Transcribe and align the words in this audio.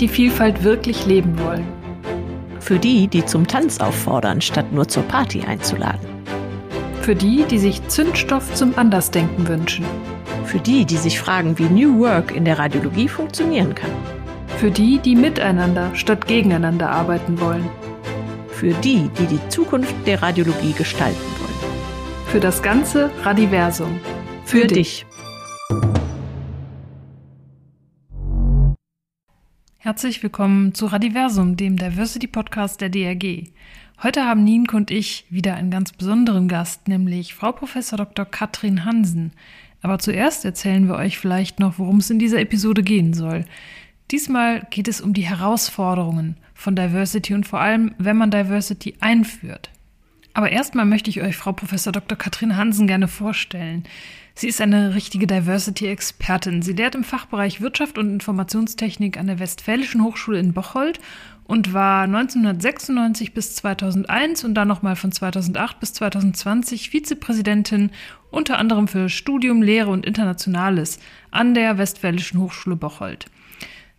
die, 0.00 0.08
Vielfalt 0.08 0.62
wirklich 0.62 1.06
leben 1.06 1.38
wollen. 1.38 1.66
Für 2.60 2.78
die, 2.78 3.08
die 3.08 3.24
zum 3.24 3.46
Tanz 3.46 3.78
auffordern, 3.78 4.40
statt 4.40 4.72
nur 4.72 4.88
zur 4.88 5.04
Party 5.04 5.42
einzuladen. 5.42 6.00
Für 7.00 7.14
die, 7.14 7.44
die 7.44 7.58
sich 7.58 7.86
Zündstoff 7.88 8.54
zum 8.54 8.76
Andersdenken 8.76 9.46
wünschen. 9.46 9.84
Für 10.44 10.58
die, 10.58 10.84
die 10.84 10.96
sich 10.96 11.20
fragen, 11.20 11.58
wie 11.58 11.64
New 11.64 12.00
Work 12.00 12.34
in 12.34 12.44
der 12.44 12.58
Radiologie 12.58 13.08
funktionieren 13.08 13.74
kann. 13.74 13.90
Für 14.58 14.70
die, 14.70 14.98
die 14.98 15.14
miteinander 15.14 15.94
statt 15.94 16.26
gegeneinander 16.26 16.90
arbeiten 16.90 17.40
wollen. 17.40 17.68
Für 18.48 18.72
die, 18.72 19.10
die 19.18 19.26
die 19.26 19.48
Zukunft 19.48 19.94
der 20.06 20.22
Radiologie 20.22 20.72
gestalten 20.72 21.16
wollen. 21.38 22.26
Für 22.26 22.40
das 22.40 22.62
ganze 22.62 23.10
Radiversum. 23.22 24.00
Für, 24.44 24.62
Für 24.62 24.66
dich. 24.66 25.04
dich. 25.04 25.15
Herzlich 29.78 30.22
willkommen 30.22 30.74
zu 30.74 30.86
Radiversum, 30.86 31.56
dem 31.56 31.76
Diversity 31.76 32.26
Podcast 32.26 32.80
der 32.80 32.88
DRG. 32.88 33.44
Heute 34.02 34.24
haben 34.24 34.42
Nienke 34.42 34.76
und 34.76 34.90
ich 34.90 35.26
wieder 35.30 35.54
einen 35.54 35.70
ganz 35.70 35.92
besonderen 35.92 36.48
Gast, 36.48 36.88
nämlich 36.88 37.34
Frau 37.34 37.52
Prof. 37.52 37.74
Dr. 37.90 38.24
Katrin 38.24 38.84
Hansen. 38.84 39.32
Aber 39.82 39.98
zuerst 39.98 40.44
erzählen 40.44 40.88
wir 40.88 40.96
euch 40.96 41.18
vielleicht 41.18 41.60
noch, 41.60 41.78
worum 41.78 41.98
es 41.98 42.10
in 42.10 42.18
dieser 42.18 42.40
Episode 42.40 42.82
gehen 42.82 43.12
soll. 43.12 43.44
Diesmal 44.10 44.66
geht 44.70 44.88
es 44.88 45.00
um 45.00 45.12
die 45.12 45.28
Herausforderungen 45.28 46.36
von 46.54 46.74
Diversity 46.74 47.34
und 47.34 47.46
vor 47.46 47.60
allem, 47.60 47.94
wenn 47.98 48.16
man 48.16 48.30
Diversity 48.30 48.94
einführt. 49.00 49.70
Aber 50.32 50.50
erstmal 50.50 50.86
möchte 50.86 51.10
ich 51.10 51.22
euch 51.22 51.36
Frau 51.36 51.52
Prof. 51.52 51.70
Dr. 51.82 52.18
Katrin 52.18 52.56
Hansen 52.56 52.86
gerne 52.86 53.08
vorstellen. 53.08 53.84
Sie 54.38 54.48
ist 54.48 54.60
eine 54.60 54.94
richtige 54.94 55.26
Diversity-Expertin. 55.26 56.60
Sie 56.60 56.74
lehrt 56.74 56.94
im 56.94 57.04
Fachbereich 57.04 57.62
Wirtschaft 57.62 57.96
und 57.96 58.12
Informationstechnik 58.12 59.16
an 59.18 59.28
der 59.28 59.38
Westfälischen 59.38 60.04
Hochschule 60.04 60.38
in 60.38 60.52
Bocholt 60.52 61.00
und 61.44 61.72
war 61.72 62.02
1996 62.02 63.32
bis 63.32 63.56
2001 63.56 64.44
und 64.44 64.52
dann 64.52 64.68
nochmal 64.68 64.94
von 64.94 65.10
2008 65.10 65.80
bis 65.80 65.94
2020 65.94 66.90
Vizepräsidentin 66.90 67.92
unter 68.30 68.58
anderem 68.58 68.88
für 68.88 69.08
Studium, 69.08 69.62
Lehre 69.62 69.88
und 69.88 70.04
Internationales 70.04 70.98
an 71.30 71.54
der 71.54 71.78
Westfälischen 71.78 72.38
Hochschule 72.38 72.76
Bocholt. 72.76 73.30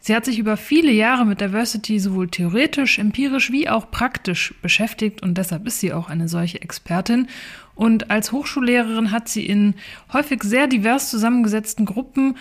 Sie 0.07 0.15
hat 0.15 0.23
sich 0.23 0.39
über 0.39 0.55
viele 0.55 0.93
Jahre 0.93 1.25
mit 1.25 1.41
Diversity 1.41 1.99
sowohl 1.99 2.29
theoretisch, 2.29 2.97
empirisch 2.97 3.51
wie 3.51 3.67
auch 3.67 3.91
praktisch 3.91 4.53
beschäftigt 4.61 5.21
und 5.21 5.37
deshalb 5.37 5.67
ist 5.67 5.81
sie 5.81 5.91
auch 5.91 6.07
eine 6.07 6.29
solche 6.29 6.61
Expertin. 6.61 7.27
Und 7.75 8.09
als 8.09 8.31
Hochschullehrerin 8.31 9.11
hat 9.11 9.27
sie 9.27 9.45
in 9.45 9.73
häufig 10.13 10.43
sehr 10.43 10.67
divers 10.67 11.09
zusammengesetzten 11.09 11.85
Gruppen 11.85 12.37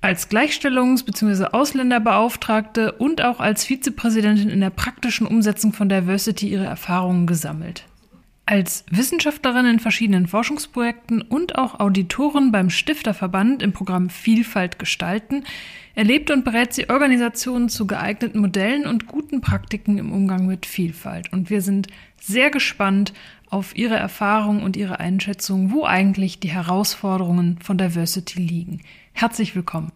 als 0.00 0.30
Gleichstellungs- 0.30 1.04
bzw. 1.04 1.48
Ausländerbeauftragte 1.52 2.92
und 2.92 3.20
auch 3.22 3.38
als 3.38 3.66
Vizepräsidentin 3.66 4.48
in 4.48 4.60
der 4.60 4.70
praktischen 4.70 5.26
Umsetzung 5.26 5.74
von 5.74 5.90
Diversity 5.90 6.48
ihre 6.48 6.64
Erfahrungen 6.64 7.26
gesammelt. 7.26 7.84
Als 8.46 8.86
Wissenschaftlerin 8.90 9.66
in 9.66 9.78
verschiedenen 9.78 10.26
Forschungsprojekten 10.26 11.20
und 11.20 11.56
auch 11.56 11.80
Auditorin 11.80 12.50
beim 12.50 12.70
Stifterverband 12.70 13.62
im 13.62 13.74
Programm 13.74 14.08
Vielfalt 14.08 14.78
gestalten, 14.78 15.44
erlebt 15.94 16.30
und 16.30 16.44
berät 16.44 16.72
sie 16.72 16.88
Organisationen 16.88 17.68
zu 17.68 17.86
geeigneten 17.86 18.40
Modellen 18.40 18.86
und 18.86 19.06
guten 19.06 19.40
Praktiken 19.40 19.98
im 19.98 20.12
Umgang 20.12 20.46
mit 20.46 20.66
Vielfalt. 20.66 21.32
Und 21.32 21.50
wir 21.50 21.62
sind 21.62 21.88
sehr 22.20 22.50
gespannt 22.50 23.12
auf 23.48 23.76
Ihre 23.76 23.96
Erfahrung 23.96 24.62
und 24.62 24.76
Ihre 24.76 25.00
Einschätzung, 25.00 25.72
wo 25.72 25.84
eigentlich 25.84 26.38
die 26.40 26.50
Herausforderungen 26.50 27.58
von 27.60 27.78
Diversity 27.78 28.40
liegen. 28.40 28.82
Herzlich 29.12 29.54
willkommen. 29.56 29.92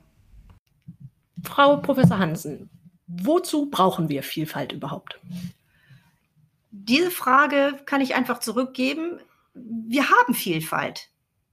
Frau 1.43 1.77
Professor 1.77 2.19
Hansen, 2.19 2.69
wozu 3.07 3.71
brauchen 3.71 4.09
wir 4.09 4.23
Vielfalt 4.23 4.73
überhaupt? 4.73 5.21
Diese 6.71 7.11
Frage 7.11 7.79
kann 7.87 8.01
ich 8.01 8.15
einfach 8.15 8.41
zurückgeben. 8.41 9.21
Wir 9.55 10.09
haben 10.11 10.35
Vielfalt. 10.35 11.09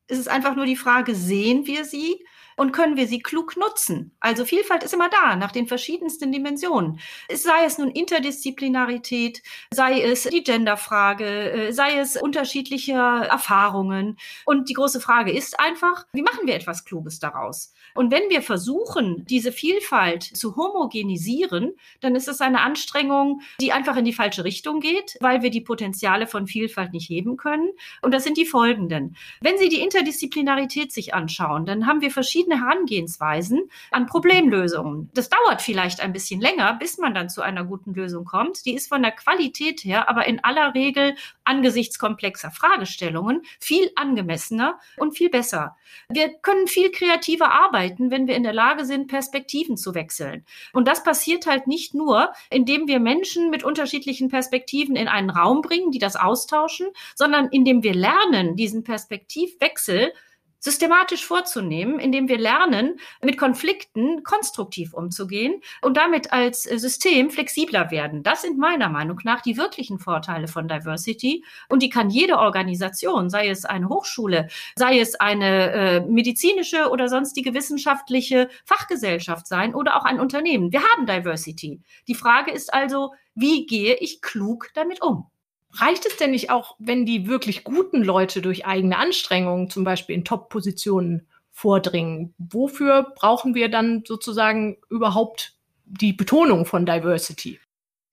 Es 0.08 0.18
ist 0.18 0.28
einfach 0.28 0.56
nur 0.56 0.66
die 0.66 0.76
Frage, 0.76 1.14
sehen 1.14 1.68
wir 1.68 1.86
sie 1.86 2.16
und 2.62 2.74
können 2.74 2.96
wir 2.96 3.08
sie 3.08 3.24
klug 3.24 3.58
nutzen? 3.58 4.12
Also 4.20 4.46
Vielfalt 4.46 4.84
ist 4.84 4.94
immer 4.94 5.10
da, 5.10 5.36
nach 5.36 5.52
den 5.52 5.66
verschiedensten 5.66 6.32
Dimensionen. 6.32 7.00
Sei 7.34 7.66
es 7.66 7.80
nun 7.80 7.90
Interdisziplinarität, 7.90 9.42
sei 9.74 10.00
es 10.00 10.26
die 10.26 10.44
Genderfrage, 10.44 11.26
äh, 11.26 11.72
sei 11.72 11.98
es 11.98 12.22
unterschiedliche 12.22 12.94
Erfahrungen. 12.94 14.16
Und 14.46 14.70
die 14.70 14.76
große 14.76 15.02
Frage 15.02 15.32
ist 15.32 15.60
einfach, 15.60 16.06
wie 16.14 16.22
machen 16.22 16.46
wir 16.46 16.54
etwas 16.54 16.86
Kluges 16.86 17.18
daraus? 17.18 17.74
Und 17.96 18.12
wenn 18.12 18.30
wir 18.30 18.44
versuchen, 18.44 19.26
diese 19.26 19.52
Vielfalt 19.52 20.22
zu 20.22 20.56
homogenisieren, 20.56 21.74
dann 22.00 22.16
ist 22.16 22.28
es 22.28 22.42
eine 22.42 22.62
Anstrengung, 22.62 23.42
die 23.60 23.72
einfach 23.72 23.98
in 23.98 24.06
die 24.06 24.14
falsche 24.14 24.44
Richtung 24.44 24.82
geht, 24.82 25.18
weil 25.20 25.42
wir 25.42 25.50
die 25.50 25.62
Potenziale 25.62 26.28
von 26.28 26.46
Vielfalt 26.46 26.94
nicht 26.94 27.10
heben 27.10 27.38
können. 27.38 27.72
Und 28.04 28.14
das 28.14 28.24
sind 28.24 28.38
die 28.38 28.46
folgenden. 28.46 29.16
Wenn 29.42 29.58
Sie 29.58 29.68
die 29.68 29.82
Interdisziplinarität 29.82 30.92
sich 30.92 31.16
anschauen, 31.16 31.66
dann 31.66 31.88
haben 31.88 32.02
wir 32.02 32.12
verschiedene 32.12 32.51
verschiedene 32.52 32.60
Herangehensweisen 32.60 33.70
an 33.92 34.06
Problemlösungen. 34.06 35.10
Das 35.14 35.30
dauert 35.30 35.62
vielleicht 35.62 36.02
ein 36.02 36.14
bisschen 36.14 36.42
länger, 36.42 36.74
bis 36.74 36.98
man 36.98 37.14
dann 37.14 37.30
zu 37.30 37.42
einer 37.42 37.64
guten 37.64 37.94
Lösung 37.94 38.26
kommt. 38.26 38.66
Die 38.66 38.74
ist 38.74 38.90
von 38.90 39.02
der 39.02 39.12
Qualität 39.12 39.82
her 39.84 40.10
aber 40.10 40.26
in 40.26 40.44
aller 40.44 40.74
Regel 40.74 41.16
angesichts 41.44 42.00
komplexer 42.00 42.52
Fragestellungen 42.52 43.42
viel 43.60 43.92
angemessener 43.96 44.80
und 44.98 45.18
viel 45.18 45.30
besser. 45.30 45.76
Wir 46.10 46.30
können 46.30 46.68
viel 46.68 46.92
kreativer 46.92 47.52
arbeiten, 47.52 48.12
wenn 48.12 48.28
wir 48.28 48.36
in 48.36 48.44
der 48.44 48.54
Lage 48.54 48.86
sind, 48.86 49.08
Perspektiven 49.08 49.78
zu 49.78 49.94
wechseln. 49.94 50.46
Und 50.74 50.88
das 50.88 51.04
passiert 51.04 51.48
halt 51.48 51.68
nicht 51.68 51.94
nur, 51.94 52.32
indem 52.50 52.88
wir 52.88 53.00
Menschen 53.00 53.50
mit 53.50 53.64
unterschiedlichen 53.64 54.30
Perspektiven 54.30 54.96
in 54.96 55.08
einen 55.08 55.30
Raum 55.30 55.62
bringen, 55.62 55.92
die 55.92 56.00
das 56.00 56.16
austauschen, 56.16 56.88
sondern 57.16 57.50
indem 57.50 57.84
wir 57.84 57.94
lernen, 57.94 58.56
diesen 58.56 58.84
Perspektivwechsel 58.84 60.14
systematisch 60.62 61.26
vorzunehmen, 61.26 62.00
indem 62.00 62.30
wir 62.30 62.38
lernen, 62.38 63.00
mit 63.22 63.38
Konflikten 63.38 64.24
konstruktiv 64.24 64.94
umzugehen 64.94 65.62
und 65.82 65.98
damit 65.98 66.32
als 66.32 66.64
System 66.64 67.32
flexibler 67.32 67.92
werden. 67.92 68.24
Das 68.24 68.44
sind 68.44 68.58
meiner 68.58 68.88
Meinung 68.88 69.20
nach 69.24 69.42
die 69.42 69.58
wirklichen 69.58 70.00
Vorteile 70.00 70.48
von 70.48 70.68
Diversity 70.68 71.44
und 71.68 71.82
die 71.82 71.90
kann 71.90 72.10
jede 72.10 72.38
Organisation, 72.38 73.30
sei 73.30 73.50
es 73.50 73.66
eine 73.66 73.90
Hochschule, 73.90 74.48
sei 74.76 75.00
es 75.00 75.20
eine 75.20 75.72
äh, 75.72 76.00
medizinische 76.02 76.90
oder 76.90 77.10
sonstige 77.10 77.54
wissenschaftliche 77.56 78.50
Fachgesellschaft 78.66 79.48
sein 79.48 79.74
oder 79.74 79.98
auch 79.98 80.06
ein 80.06 80.20
Unternehmen. 80.20 80.72
Wir 80.72 80.84
haben 80.84 81.08
Diversity. 81.08 81.82
Die 82.08 82.16
Frage 82.16 82.52
ist 82.52 82.72
also, 82.72 83.14
wie 83.34 83.66
gehe 83.66 83.96
ich 83.96 84.22
klug 84.22 84.70
damit 84.76 85.02
um? 85.02 85.31
Reicht 85.74 86.06
es 86.06 86.18
denn 86.18 86.32
nicht 86.32 86.50
auch, 86.50 86.76
wenn 86.80 87.06
die 87.06 87.28
wirklich 87.28 87.64
guten 87.64 88.04
Leute 88.04 88.42
durch 88.42 88.66
eigene 88.66 88.98
Anstrengungen 88.98 89.70
zum 89.70 89.84
Beispiel 89.84 90.16
in 90.16 90.26
Top-Positionen 90.26 91.28
vordringen? 91.52 92.34
Wofür 92.38 93.14
brauchen 93.16 93.56
wir 93.56 93.70
dann 93.70 94.04
sozusagen 94.06 94.78
überhaupt 94.90 95.54
die 95.86 96.14
Betonung 96.14 96.66
von 96.66 96.86
Diversity? 96.86 97.60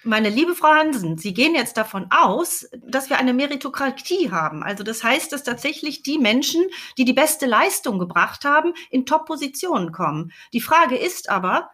Meine 0.04 0.28
liebe 0.28 0.54
Frau 0.54 0.68
Hansen, 0.68 1.18
Sie 1.18 1.34
gehen 1.34 1.56
jetzt 1.56 1.76
davon 1.76 2.06
aus, 2.10 2.68
dass 2.86 3.10
wir 3.10 3.18
eine 3.18 3.34
Meritokratie 3.34 4.30
haben. 4.30 4.62
Also 4.62 4.84
das 4.84 5.02
heißt, 5.02 5.32
dass 5.32 5.42
tatsächlich 5.42 6.04
die 6.04 6.18
Menschen, 6.18 6.64
die 6.96 7.04
die 7.04 7.12
beste 7.12 7.46
Leistung 7.46 7.98
gebracht 7.98 8.44
haben, 8.44 8.74
in 8.90 9.06
Top-Positionen 9.06 9.90
kommen. 9.90 10.32
Die 10.52 10.60
Frage 10.60 10.96
ist 10.96 11.28
aber, 11.28 11.70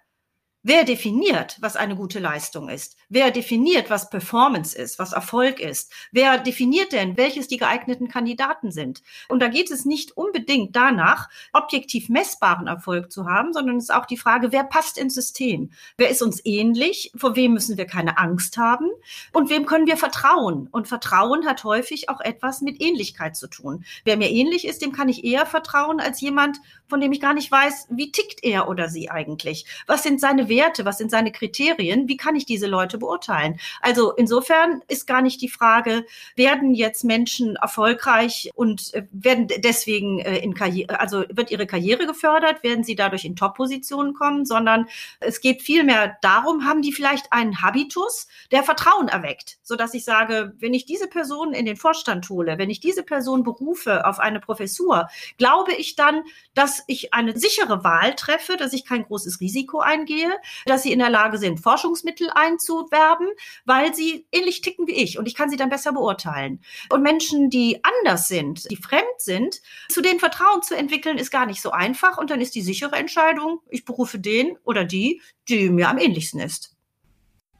Wer 0.66 0.84
definiert, 0.84 1.58
was 1.60 1.76
eine 1.76 1.94
gute 1.94 2.20
Leistung 2.20 2.70
ist? 2.70 2.96
Wer 3.10 3.30
definiert, 3.30 3.90
was 3.90 4.08
Performance 4.08 4.74
ist, 4.74 4.98
was 4.98 5.12
Erfolg 5.12 5.60
ist? 5.60 5.92
Wer 6.10 6.38
definiert 6.38 6.92
denn, 6.92 7.18
welches 7.18 7.48
die 7.48 7.58
geeigneten 7.58 8.08
Kandidaten 8.08 8.72
sind? 8.72 9.02
Und 9.28 9.40
da 9.40 9.48
geht 9.48 9.70
es 9.70 9.84
nicht 9.84 10.16
unbedingt 10.16 10.74
danach, 10.74 11.28
objektiv 11.52 12.08
messbaren 12.08 12.66
Erfolg 12.66 13.12
zu 13.12 13.26
haben, 13.26 13.52
sondern 13.52 13.76
es 13.76 13.84
ist 13.84 13.94
auch 13.94 14.06
die 14.06 14.16
Frage, 14.16 14.52
wer 14.52 14.64
passt 14.64 14.96
ins 14.96 15.12
System? 15.12 15.70
Wer 15.98 16.08
ist 16.08 16.22
uns 16.22 16.40
ähnlich? 16.46 17.12
Vor 17.14 17.36
wem 17.36 17.52
müssen 17.52 17.76
wir 17.76 17.86
keine 17.86 18.16
Angst 18.16 18.56
haben? 18.56 18.88
Und 19.34 19.50
wem 19.50 19.66
können 19.66 19.86
wir 19.86 19.98
vertrauen? 19.98 20.68
Und 20.70 20.88
Vertrauen 20.88 21.44
hat 21.44 21.64
häufig 21.64 22.08
auch 22.08 22.22
etwas 22.22 22.62
mit 22.62 22.80
Ähnlichkeit 22.80 23.36
zu 23.36 23.48
tun. 23.48 23.84
Wer 24.06 24.16
mir 24.16 24.30
ähnlich 24.30 24.66
ist, 24.66 24.80
dem 24.80 24.92
kann 24.92 25.10
ich 25.10 25.24
eher 25.24 25.44
vertrauen 25.44 26.00
als 26.00 26.22
jemand, 26.22 26.56
von 26.88 27.00
dem 27.00 27.12
ich 27.12 27.20
gar 27.20 27.34
nicht 27.34 27.50
weiß, 27.50 27.88
wie 27.90 28.12
tickt 28.12 28.44
er 28.44 28.68
oder 28.68 28.88
sie 28.88 29.10
eigentlich? 29.10 29.64
Was 29.86 30.02
sind 30.02 30.20
seine 30.20 30.48
Werte? 30.48 30.84
Was 30.84 30.98
sind 30.98 31.10
seine 31.10 31.32
Kriterien? 31.32 32.08
Wie 32.08 32.16
kann 32.16 32.36
ich 32.36 32.44
diese 32.44 32.66
Leute 32.66 32.98
beurteilen? 32.98 33.58
Also 33.80 34.12
insofern 34.12 34.82
ist 34.88 35.06
gar 35.06 35.22
nicht 35.22 35.40
die 35.40 35.48
Frage, 35.48 36.04
werden 36.36 36.74
jetzt 36.74 37.04
Menschen 37.04 37.56
erfolgreich 37.56 38.50
und 38.54 38.92
äh, 38.94 39.06
werden 39.12 39.48
deswegen 39.58 40.18
äh, 40.20 40.38
in 40.38 40.54
Karriere, 40.54 41.00
also 41.00 41.24
wird 41.30 41.50
ihre 41.50 41.66
Karriere 41.66 42.06
gefördert? 42.06 42.62
Werden 42.62 42.84
sie 42.84 42.94
dadurch 42.94 43.24
in 43.24 43.36
Top-Positionen 43.36 44.14
kommen? 44.14 44.44
Sondern 44.44 44.86
es 45.20 45.40
geht 45.40 45.62
vielmehr 45.62 46.16
darum, 46.20 46.64
haben 46.64 46.82
die 46.82 46.92
vielleicht 46.92 47.32
einen 47.32 47.62
Habitus, 47.62 48.28
der 48.50 48.62
Vertrauen 48.62 49.08
erweckt, 49.08 49.58
so 49.62 49.76
dass 49.76 49.94
ich 49.94 50.04
sage, 50.04 50.54
wenn 50.58 50.74
ich 50.74 50.84
diese 50.84 51.08
Person 51.08 51.54
in 51.54 51.66
den 51.66 51.76
Vorstand 51.76 52.28
hole, 52.28 52.58
wenn 52.58 52.70
ich 52.70 52.80
diese 52.80 53.02
Person 53.02 53.42
berufe 53.42 54.06
auf 54.06 54.18
eine 54.18 54.40
Professur, 54.40 55.08
glaube 55.38 55.72
ich 55.72 55.96
dann, 55.96 56.22
dass 56.54 56.73
ich 56.86 57.14
eine 57.14 57.38
sichere 57.38 57.84
Wahl 57.84 58.14
treffe, 58.14 58.56
dass 58.56 58.72
ich 58.72 58.84
kein 58.84 59.04
großes 59.04 59.40
Risiko 59.40 59.80
eingehe, 59.80 60.30
dass 60.66 60.82
sie 60.82 60.92
in 60.92 60.98
der 60.98 61.10
Lage 61.10 61.38
sind, 61.38 61.60
Forschungsmittel 61.60 62.30
einzuwerben, 62.34 63.28
weil 63.64 63.94
sie 63.94 64.26
ähnlich 64.32 64.60
ticken 64.60 64.86
wie 64.86 64.92
ich 64.92 65.18
und 65.18 65.26
ich 65.26 65.34
kann 65.34 65.50
sie 65.50 65.56
dann 65.56 65.68
besser 65.68 65.92
beurteilen. 65.92 66.60
Und 66.90 67.02
Menschen, 67.02 67.50
die 67.50 67.80
anders 67.82 68.28
sind, 68.28 68.70
die 68.70 68.76
fremd 68.76 69.04
sind, 69.18 69.60
zu 69.88 70.00
denen 70.00 70.20
Vertrauen 70.20 70.62
zu 70.62 70.76
entwickeln, 70.76 71.18
ist 71.18 71.30
gar 71.30 71.46
nicht 71.46 71.62
so 71.62 71.70
einfach 71.70 72.18
und 72.18 72.30
dann 72.30 72.40
ist 72.40 72.54
die 72.54 72.62
sichere 72.62 72.96
Entscheidung, 72.96 73.60
ich 73.70 73.84
berufe 73.84 74.18
den 74.18 74.56
oder 74.64 74.84
die, 74.84 75.20
die 75.48 75.70
mir 75.70 75.88
am 75.88 75.98
ähnlichsten 75.98 76.40
ist. 76.40 76.73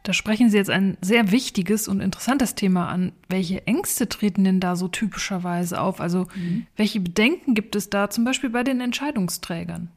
Da 0.05 0.13
sprechen 0.13 0.51
Sie 0.51 0.59
jetzt 0.59 0.69
ein 0.69 0.99
sehr 1.01 1.31
wichtiges 1.31 1.89
und 1.89 2.01
interessantes 2.01 2.55
Thema 2.55 2.89
an. 2.89 3.13
Welche 3.31 3.67
Ängste 3.67 4.07
treten 4.07 4.45
denn 4.45 4.61
da 4.61 4.77
so 4.77 4.87
typischerweise 4.87 5.81
auf? 5.81 5.99
Also 5.99 6.27
mhm. 6.35 6.67
welche 6.77 7.01
Bedenken 7.01 7.55
gibt 7.55 7.75
es 7.75 7.89
da 7.89 8.11
zum 8.11 8.23
Beispiel 8.23 8.51
bei 8.51 8.63
den 8.63 8.83
Entscheidungsträgern? 8.83 9.91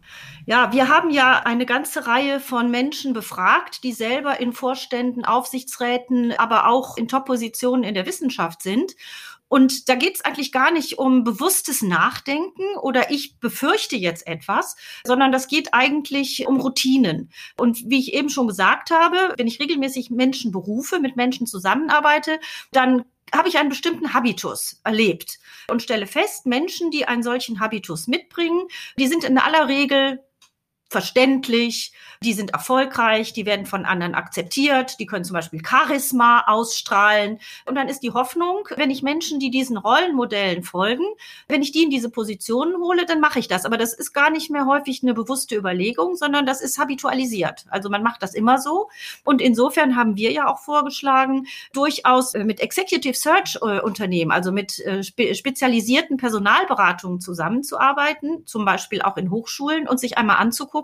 Ja, 0.46 0.72
wir 0.72 0.88
haben 0.88 1.10
ja 1.10 1.42
eine 1.44 1.66
ganze 1.66 2.08
Reihe 2.08 2.40
von 2.40 2.72
Menschen 2.72 3.12
befragt, 3.12 3.84
die 3.84 3.92
selber 3.92 4.40
in 4.40 4.54
Vorständen, 4.54 5.26
Aufsichtsräten, 5.26 6.32
aber 6.38 6.70
auch 6.70 6.96
in 6.96 7.10
Top-Positionen 7.10 7.84
in 7.84 7.94
der 7.94 8.06
Wissenschaft 8.06 8.62
sind. 8.62 8.96
Und 9.50 9.90
da 9.90 9.96
geht 9.96 10.16
es 10.16 10.26
eigentlich 10.26 10.52
gar 10.52 10.72
nicht 10.72 10.98
um 10.98 11.24
bewusstes 11.24 11.82
Nachdenken 11.82 12.64
oder 12.82 13.12
ich 13.12 13.40
befürchte 13.40 13.96
jetzt 13.96 14.28
etwas, 14.28 14.76
sondern 15.06 15.32
das 15.32 15.48
geht 15.48 15.74
eigentlich 15.74 16.48
um 16.48 16.60
Routinen. 16.60 17.32
Und 17.58 17.90
wie 17.90 18.00
ich 18.00 18.14
eben 18.14 18.30
schon 18.30 18.48
gesagt 18.48 18.92
habe, 18.92 19.34
wenn 19.38 19.48
ich 19.48 19.60
regelmäßig 19.60 20.10
Menschen 20.10 20.52
berufe, 20.52 21.00
mit 21.00 21.16
Menschen 21.16 21.48
zusammenarbeite, 21.48 22.40
dann 22.72 23.06
habe 23.34 23.50
ich 23.50 23.58
einen 23.58 23.70
bestimmten 23.70 24.14
Habitus 24.14 24.80
erlebt 24.84 25.40
und 25.70 25.82
stelle 25.82 26.08
fest, 26.08 26.46
Menschen, 26.46 26.92
die 26.92 27.06
einen 27.06 27.24
solchen 27.24 27.60
Habitus 27.60 28.08
mitbringen, 28.08 28.68
die 28.98 29.08
sind 29.08 29.24
in 29.24 29.38
aller 29.38 29.68
Regel 29.68 30.24
verständlich, 30.90 31.92
die 32.24 32.34
sind 32.34 32.52
erfolgreich, 32.52 33.34
die 33.34 33.46
werden 33.46 33.66
von 33.66 33.86
anderen 33.86 34.16
akzeptiert, 34.16 35.00
die 35.00 35.06
können 35.06 35.26
zum 35.26 35.34
Beispiel 35.34 35.62
Charisma 35.64 36.46
ausstrahlen. 36.48 37.40
Und 37.66 37.76
dann 37.76 37.90
ist 37.90 38.00
die 38.00 38.12
Hoffnung, 38.12 38.68
wenn 38.76 38.90
ich 38.90 39.04
Menschen, 39.04 39.40
die 39.40 39.52
diesen 39.52 39.78
Rollenmodellen 39.78 40.64
folgen, 40.64 41.04
wenn 41.48 41.62
ich 41.62 41.72
die 41.72 41.84
in 41.84 41.90
diese 41.90 42.10
Positionen 42.10 42.78
hole, 42.78 43.06
dann 43.06 43.20
mache 43.20 43.40
ich 43.40 43.48
das. 43.48 43.66
Aber 43.66 43.78
das 43.78 43.94
ist 43.94 44.14
gar 44.14 44.30
nicht 44.30 44.50
mehr 44.50 44.66
häufig 44.66 45.04
eine 45.04 45.14
bewusste 45.14 45.56
Überlegung, 45.56 46.16
sondern 46.16 46.46
das 46.46 46.62
ist 46.62 46.80
habitualisiert. 46.80 47.66
Also 47.70 47.90
man 47.90 48.02
macht 48.02 48.24
das 48.24 48.34
immer 48.34 48.58
so. 48.58 48.90
Und 49.24 49.42
insofern 49.42 49.96
haben 49.96 50.16
wir 50.16 50.32
ja 50.32 50.48
auch 50.48 50.60
vorgeschlagen, 50.60 51.48
durchaus 51.74 52.34
äh, 52.34 52.44
mit 52.44 52.62
Executive 52.62 53.14
Search 53.14 53.58
äh, 53.62 53.82
Unternehmen, 53.82 54.32
also 54.32 54.52
mit 54.52 54.80
äh, 54.80 55.04
spezialisierten 55.04 56.18
Personalberatungen 56.18 57.20
zusammenzuarbeiten, 57.20 58.46
zum 58.46 58.66
Beispiel 58.66 59.02
auch 59.02 59.18
in 59.18 59.30
Hochschulen 59.30 59.88
und 59.88 60.00
sich 60.00 60.18
einmal 60.18 60.38
anzugucken, 60.38 60.77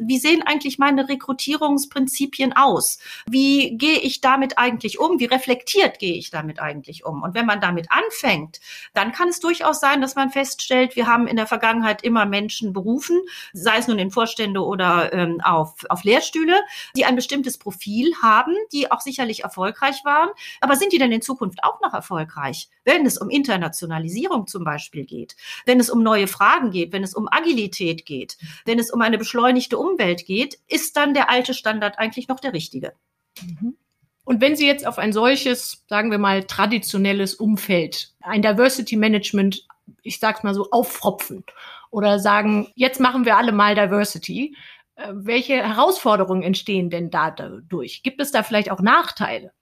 wie 0.00 0.18
sehen 0.18 0.42
eigentlich 0.42 0.62
eigentlich 0.62 0.78
meine 0.78 1.08
Rekrutierungsprinzipien 1.08 2.52
aus? 2.52 2.98
Wie 3.26 3.76
gehe 3.76 3.98
ich 3.98 4.20
damit 4.20 4.58
eigentlich 4.58 4.98
um? 4.98 5.18
Wie 5.18 5.24
reflektiert 5.24 5.98
gehe 5.98 6.14
ich 6.14 6.30
damit 6.30 6.60
eigentlich 6.60 7.04
um? 7.04 7.22
Und 7.22 7.34
wenn 7.34 7.46
man 7.46 7.60
damit 7.60 7.88
anfängt, 7.90 8.60
dann 8.94 9.12
kann 9.12 9.28
es 9.28 9.40
durchaus 9.40 9.80
sein, 9.80 10.00
dass 10.00 10.14
man 10.14 10.30
feststellt, 10.30 10.94
wir 10.94 11.06
haben 11.06 11.26
in 11.26 11.36
der 11.36 11.46
Vergangenheit 11.46 12.04
immer 12.04 12.26
Menschen 12.26 12.72
berufen, 12.72 13.20
sei 13.52 13.78
es 13.78 13.88
nun 13.88 13.98
in 13.98 14.10
Vorstände 14.10 14.64
oder 14.64 15.12
ähm, 15.12 15.40
auf, 15.42 15.74
auf 15.88 16.04
Lehrstühle, 16.04 16.60
die 16.96 17.04
ein 17.04 17.16
bestimmtes 17.16 17.58
Profil 17.58 18.12
haben, 18.22 18.54
die 18.72 18.90
auch 18.90 19.00
sicherlich 19.00 19.42
erfolgreich 19.42 20.04
waren. 20.04 20.30
Aber 20.60 20.76
sind 20.76 20.92
die 20.92 20.98
denn 20.98 21.12
in 21.12 21.22
Zukunft 21.22 21.64
auch 21.64 21.80
noch 21.80 21.92
erfolgreich? 21.92 22.68
Wenn 22.84 23.06
es 23.06 23.18
um 23.18 23.30
Internationalisierung 23.30 24.46
zum 24.46 24.64
Beispiel 24.64 25.04
geht, 25.04 25.36
wenn 25.66 25.80
es 25.80 25.90
um 25.90 26.02
neue 26.02 26.26
Fragen 26.26 26.70
geht, 26.70 26.92
wenn 26.92 27.02
es 27.02 27.14
um 27.14 27.28
Agilität 27.30 28.06
geht, 28.06 28.36
wenn 28.64 28.78
es 28.78 28.90
um 28.90 29.00
eine 29.00 29.18
beschleunigte 29.32 29.78
Umwelt 29.78 30.26
geht, 30.26 30.58
ist 30.68 30.96
dann 30.96 31.14
der 31.14 31.30
alte 31.30 31.54
Standard 31.54 31.98
eigentlich 31.98 32.28
noch 32.28 32.38
der 32.38 32.52
richtige. 32.52 32.92
Mhm. 33.40 33.76
Und 34.24 34.40
wenn 34.40 34.56
Sie 34.56 34.66
jetzt 34.66 34.86
auf 34.86 34.98
ein 34.98 35.12
solches, 35.12 35.84
sagen 35.88 36.10
wir 36.10 36.18
mal, 36.18 36.44
traditionelles 36.44 37.34
Umfeld, 37.34 38.12
ein 38.20 38.42
Diversity 38.42 38.96
Management, 38.96 39.66
ich 40.02 40.20
sag's 40.20 40.42
mal 40.42 40.54
so, 40.54 40.70
auffropfen 40.70 41.44
oder 41.90 42.18
sagen, 42.18 42.70
jetzt 42.74 43.00
machen 43.00 43.24
wir 43.24 43.36
alle 43.36 43.52
mal 43.52 43.74
Diversity, 43.74 44.54
äh, 44.96 45.08
welche 45.12 45.54
Herausforderungen 45.54 46.42
entstehen 46.42 46.90
denn 46.90 47.10
dadurch? 47.10 48.02
Gibt 48.02 48.20
es 48.20 48.32
da 48.32 48.42
vielleicht 48.42 48.70
auch 48.70 48.80
Nachteile? 48.80 49.52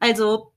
Also, 0.00 0.52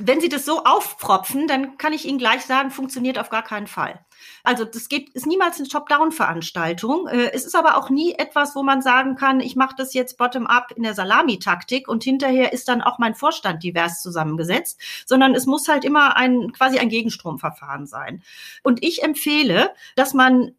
wenn 0.00 0.20
Sie 0.20 0.28
das 0.28 0.44
so 0.44 0.64
aufpropfen, 0.64 1.46
dann 1.46 1.76
kann 1.78 1.92
ich 1.92 2.06
Ihnen 2.06 2.18
gleich 2.18 2.42
sagen, 2.42 2.70
funktioniert 2.70 3.18
auf 3.18 3.30
gar 3.30 3.42
keinen 3.42 3.66
Fall. 3.66 4.04
Also 4.42 4.64
das 4.64 4.88
geht, 4.88 5.10
ist 5.10 5.26
niemals 5.26 5.58
eine 5.58 5.68
Top-Down-Veranstaltung. 5.68 7.06
Äh, 7.06 7.30
es 7.32 7.44
ist 7.44 7.54
aber 7.54 7.76
auch 7.76 7.90
nie 7.90 8.14
etwas, 8.14 8.56
wo 8.56 8.62
man 8.62 8.82
sagen 8.82 9.16
kann, 9.16 9.40
ich 9.40 9.56
mache 9.56 9.74
das 9.76 9.94
jetzt 9.94 10.18
bottom-up 10.18 10.72
in 10.74 10.82
der 10.82 10.94
Salami-Taktik 10.94 11.88
und 11.88 12.02
hinterher 12.02 12.52
ist 12.52 12.68
dann 12.68 12.82
auch 12.82 12.98
mein 12.98 13.14
Vorstand 13.14 13.62
divers 13.62 14.02
zusammengesetzt, 14.02 14.80
sondern 15.06 15.34
es 15.34 15.46
muss 15.46 15.68
halt 15.68 15.84
immer 15.84 16.16
ein 16.16 16.52
quasi 16.52 16.78
ein 16.78 16.88
Gegenstromverfahren 16.88 17.86
sein. 17.86 18.22
Und 18.62 18.82
ich 18.84 19.02
empfehle, 19.02 19.74
dass 19.96 20.14
man 20.14 20.52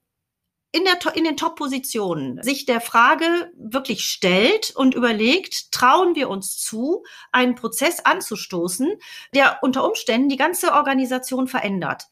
in, 0.72 0.86
der, 0.86 1.16
in 1.16 1.26
den 1.26 1.38
Top-Positionen 1.38 2.42
sich 2.44 2.66
der 2.66 2.80
Frage 2.80 3.52
wirklich 3.58 4.06
stellt 4.06 4.72
und 4.76 4.96
überlegt, 4.96 5.72
trauen 5.72 6.16
wir 6.16 6.30
uns 6.30 6.58
zu, 6.58 7.04
einen 7.32 7.56
Prozess 7.56 8.00
anzustoßen, 8.00 8.94
der 9.34 9.60
unter 9.62 9.86
Umständen 9.86 10.30
die 10.30 10.38
ganze 10.38 10.74
Organisation 10.74 11.48
verändert. 11.48 12.06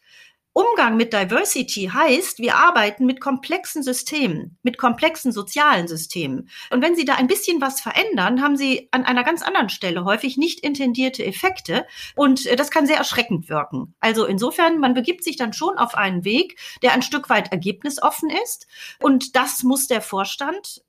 Umgang 0.59 0.97
mit 0.97 1.13
Diversity 1.13 1.89
heißt, 1.94 2.39
wir 2.39 2.56
arbeiten 2.57 3.06
mit 3.06 3.21
komplexen 3.21 3.81
Systemen, 3.81 4.57
mit 4.61 4.77
komplexen 4.77 5.31
sozialen 5.31 5.88
Systemen. 5.88 6.50
Und 6.69 6.81
wenn 6.81 6.97
Sie 6.97 7.06
da 7.06 7.15
ein 7.15 7.27
bisschen 7.27 7.61
was 7.61 7.79
verändern, 7.79 8.41
haben 8.41 8.57
Sie 8.57 8.89
an 8.91 9.06
einer 9.06 9.23
ganz 9.23 9.41
anderen 9.41 9.69
Stelle 9.69 10.03
häufig 10.03 10.35
nicht 10.35 10.59
intendierte 10.59 11.25
Effekte. 11.25 11.85
Und 12.13 12.45
äh, 12.45 12.57
das 12.57 12.71
kann 12.71 12.88
sehr 12.88 12.97
erschreckend 12.97 13.47
wirken. 13.47 13.95
Also 14.01 14.25
insofern, 14.25 14.79
man 14.79 14.94
begibt 14.94 15.23
sich 15.23 15.38
dann 15.38 15.53
schon 15.53 15.77
auf 15.77 15.95
einen 15.95 16.25
Weg, 16.25 16.59
der 16.81 16.91
ein 16.91 17.03
Stück 17.03 17.29
weit 17.29 17.53
ergebnisoffen 17.53 18.29
ist. 18.44 18.67
Und 19.01 19.38
das 19.38 19.63
muss 19.63 19.88
der 19.88 20.01
Vorstand 20.01 20.81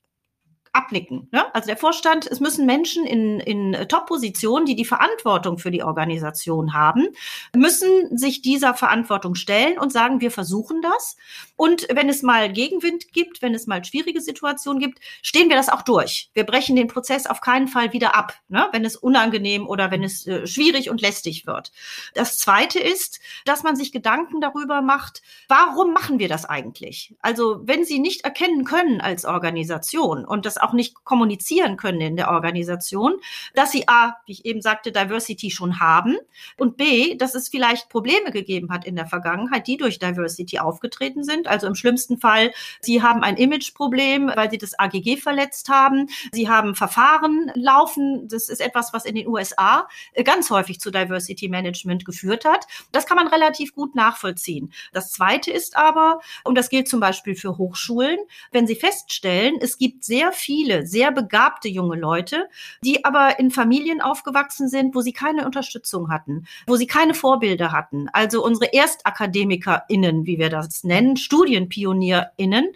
abnicken. 0.72 1.28
Ne? 1.32 1.52
Also 1.54 1.66
der 1.66 1.76
Vorstand, 1.76 2.26
es 2.26 2.38
müssen 2.38 2.64
Menschen 2.64 3.04
in, 3.04 3.40
in 3.40 3.72
Top-Positionen, 3.88 4.66
die 4.66 4.76
die 4.76 4.84
Verantwortung 4.84 5.58
für 5.58 5.70
die 5.70 5.82
Organisation 5.82 6.74
haben, 6.74 7.08
müssen 7.54 8.16
sich 8.16 8.40
dieser 8.40 8.74
Verantwortung 8.74 9.34
stellen 9.34 9.78
und 9.78 9.92
sagen, 9.92 10.20
wir 10.20 10.30
versuchen 10.30 10.80
das. 10.80 11.16
Und 11.56 11.88
wenn 11.92 12.08
es 12.08 12.22
mal 12.22 12.52
Gegenwind 12.52 13.12
gibt, 13.12 13.42
wenn 13.42 13.54
es 13.54 13.66
mal 13.66 13.84
schwierige 13.84 14.20
Situationen 14.20 14.80
gibt, 14.80 15.00
stehen 15.22 15.48
wir 15.48 15.56
das 15.56 15.68
auch 15.68 15.82
durch. 15.82 16.30
Wir 16.34 16.44
brechen 16.44 16.76
den 16.76 16.88
Prozess 16.88 17.26
auf 17.26 17.40
keinen 17.40 17.66
Fall 17.66 17.92
wieder 17.92 18.14
ab, 18.14 18.34
ne? 18.48 18.68
wenn 18.70 18.84
es 18.84 18.96
unangenehm 18.96 19.66
oder 19.66 19.90
wenn 19.90 20.04
es 20.04 20.26
äh, 20.26 20.46
schwierig 20.46 20.88
und 20.88 21.00
lästig 21.00 21.46
wird. 21.46 21.72
Das 22.14 22.38
Zweite 22.38 22.78
ist, 22.78 23.20
dass 23.44 23.64
man 23.64 23.74
sich 23.74 23.90
Gedanken 23.90 24.40
darüber 24.40 24.82
macht, 24.82 25.22
warum 25.48 25.92
machen 25.92 26.20
wir 26.20 26.28
das 26.28 26.44
eigentlich? 26.44 27.14
Also 27.20 27.60
wenn 27.64 27.84
Sie 27.84 27.98
nicht 27.98 28.24
erkennen 28.24 28.64
können 28.64 29.00
als 29.00 29.24
Organisation 29.24 30.24
und 30.24 30.46
das 30.46 30.59
auch 30.62 30.72
nicht 30.72 31.04
kommunizieren 31.04 31.76
können 31.76 32.00
in 32.00 32.16
der 32.16 32.30
Organisation, 32.30 33.14
dass 33.54 33.72
sie 33.72 33.88
A, 33.88 34.16
wie 34.26 34.32
ich 34.32 34.44
eben 34.44 34.62
sagte, 34.62 34.92
Diversity 34.92 35.50
schon 35.50 35.80
haben 35.80 36.16
und 36.56 36.76
B, 36.76 37.16
dass 37.16 37.34
es 37.34 37.48
vielleicht 37.48 37.88
Probleme 37.88 38.30
gegeben 38.30 38.70
hat 38.70 38.84
in 38.84 38.96
der 38.96 39.06
Vergangenheit, 39.06 39.66
die 39.66 39.76
durch 39.76 39.98
Diversity 39.98 40.58
aufgetreten 40.58 41.24
sind. 41.24 41.48
Also 41.48 41.66
im 41.66 41.74
schlimmsten 41.74 42.18
Fall, 42.18 42.52
sie 42.80 43.02
haben 43.02 43.22
ein 43.22 43.36
Imageproblem, 43.36 44.32
weil 44.34 44.50
sie 44.50 44.58
das 44.58 44.78
AGG 44.78 45.16
verletzt 45.16 45.68
haben. 45.68 46.08
Sie 46.32 46.48
haben 46.48 46.74
Verfahren 46.74 47.50
laufen. 47.54 48.28
Das 48.28 48.48
ist 48.48 48.60
etwas, 48.60 48.92
was 48.92 49.04
in 49.04 49.14
den 49.14 49.26
USA 49.26 49.88
ganz 50.24 50.50
häufig 50.50 50.80
zu 50.80 50.90
Diversity 50.90 51.48
Management 51.48 52.04
geführt 52.04 52.44
hat. 52.44 52.66
Das 52.92 53.06
kann 53.06 53.16
man 53.16 53.28
relativ 53.28 53.74
gut 53.74 53.94
nachvollziehen. 53.94 54.72
Das 54.92 55.12
Zweite 55.12 55.50
ist 55.50 55.76
aber, 55.76 56.20
und 56.44 56.56
das 56.56 56.68
gilt 56.68 56.88
zum 56.88 57.00
Beispiel 57.00 57.34
für 57.34 57.58
Hochschulen, 57.58 58.18
wenn 58.52 58.66
Sie 58.66 58.76
feststellen, 58.76 59.56
es 59.60 59.78
gibt 59.78 60.04
sehr 60.04 60.32
viele 60.32 60.49
viele 60.50 60.84
sehr 60.84 61.12
begabte 61.12 61.68
junge 61.68 61.94
Leute, 61.94 62.48
die 62.82 63.04
aber 63.04 63.38
in 63.38 63.52
Familien 63.52 64.00
aufgewachsen 64.00 64.68
sind, 64.68 64.96
wo 64.96 65.00
sie 65.00 65.12
keine 65.12 65.46
Unterstützung 65.46 66.10
hatten, 66.10 66.44
wo 66.66 66.74
sie 66.74 66.88
keine 66.88 67.14
Vorbilder 67.14 67.70
hatten. 67.70 68.08
Also 68.12 68.44
unsere 68.44 68.72
ErstakademikerInnen, 68.72 70.26
wie 70.26 70.40
wir 70.40 70.50
das 70.50 70.82
nennen, 70.82 71.16
StudienpionierInnen, 71.16 72.66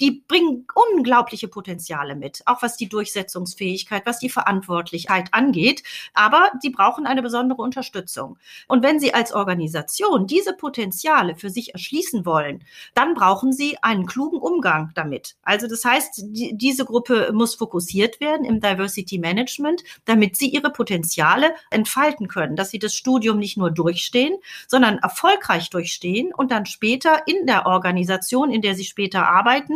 die 0.00 0.24
bringen 0.26 0.66
unglaubliche 0.74 1.46
Potenziale 1.46 2.16
mit, 2.16 2.42
auch 2.46 2.62
was 2.62 2.76
die 2.76 2.88
Durchsetzungsfähigkeit, 2.88 4.06
was 4.06 4.18
die 4.18 4.28
Verantwortlichkeit 4.28 5.28
angeht. 5.30 5.84
Aber 6.14 6.50
die 6.64 6.70
brauchen 6.70 7.06
eine 7.06 7.22
besondere 7.22 7.62
Unterstützung. 7.62 8.38
Und 8.66 8.82
wenn 8.82 8.98
sie 8.98 9.14
als 9.14 9.32
Organisation 9.32 10.26
diese 10.26 10.52
Potenziale 10.52 11.36
für 11.36 11.50
sich 11.50 11.74
erschließen 11.74 12.26
wollen, 12.26 12.64
dann 12.94 13.14
brauchen 13.14 13.52
sie 13.52 13.78
einen 13.82 14.06
klugen 14.06 14.40
Umgang 14.40 14.90
damit. 14.96 15.36
Also 15.44 15.68
das 15.68 15.84
heißt, 15.84 16.24
die, 16.24 16.58
diese 16.58 16.84
Gruppe 16.84 17.19
Muss 17.32 17.54
fokussiert 17.54 18.20
werden 18.20 18.44
im 18.44 18.60
Diversity 18.60 19.18
Management, 19.18 19.82
damit 20.04 20.36
sie 20.36 20.48
ihre 20.48 20.70
Potenziale 20.70 21.54
entfalten 21.70 22.28
können, 22.28 22.56
dass 22.56 22.70
sie 22.70 22.78
das 22.78 22.94
Studium 22.94 23.38
nicht 23.38 23.56
nur 23.56 23.70
durchstehen, 23.70 24.36
sondern 24.66 24.98
erfolgreich 24.98 25.70
durchstehen 25.70 26.32
und 26.34 26.50
dann 26.50 26.66
später 26.66 27.22
in 27.26 27.46
der 27.46 27.66
Organisation, 27.66 28.50
in 28.50 28.62
der 28.62 28.74
sie 28.74 28.84
später 28.84 29.28
arbeiten, 29.28 29.74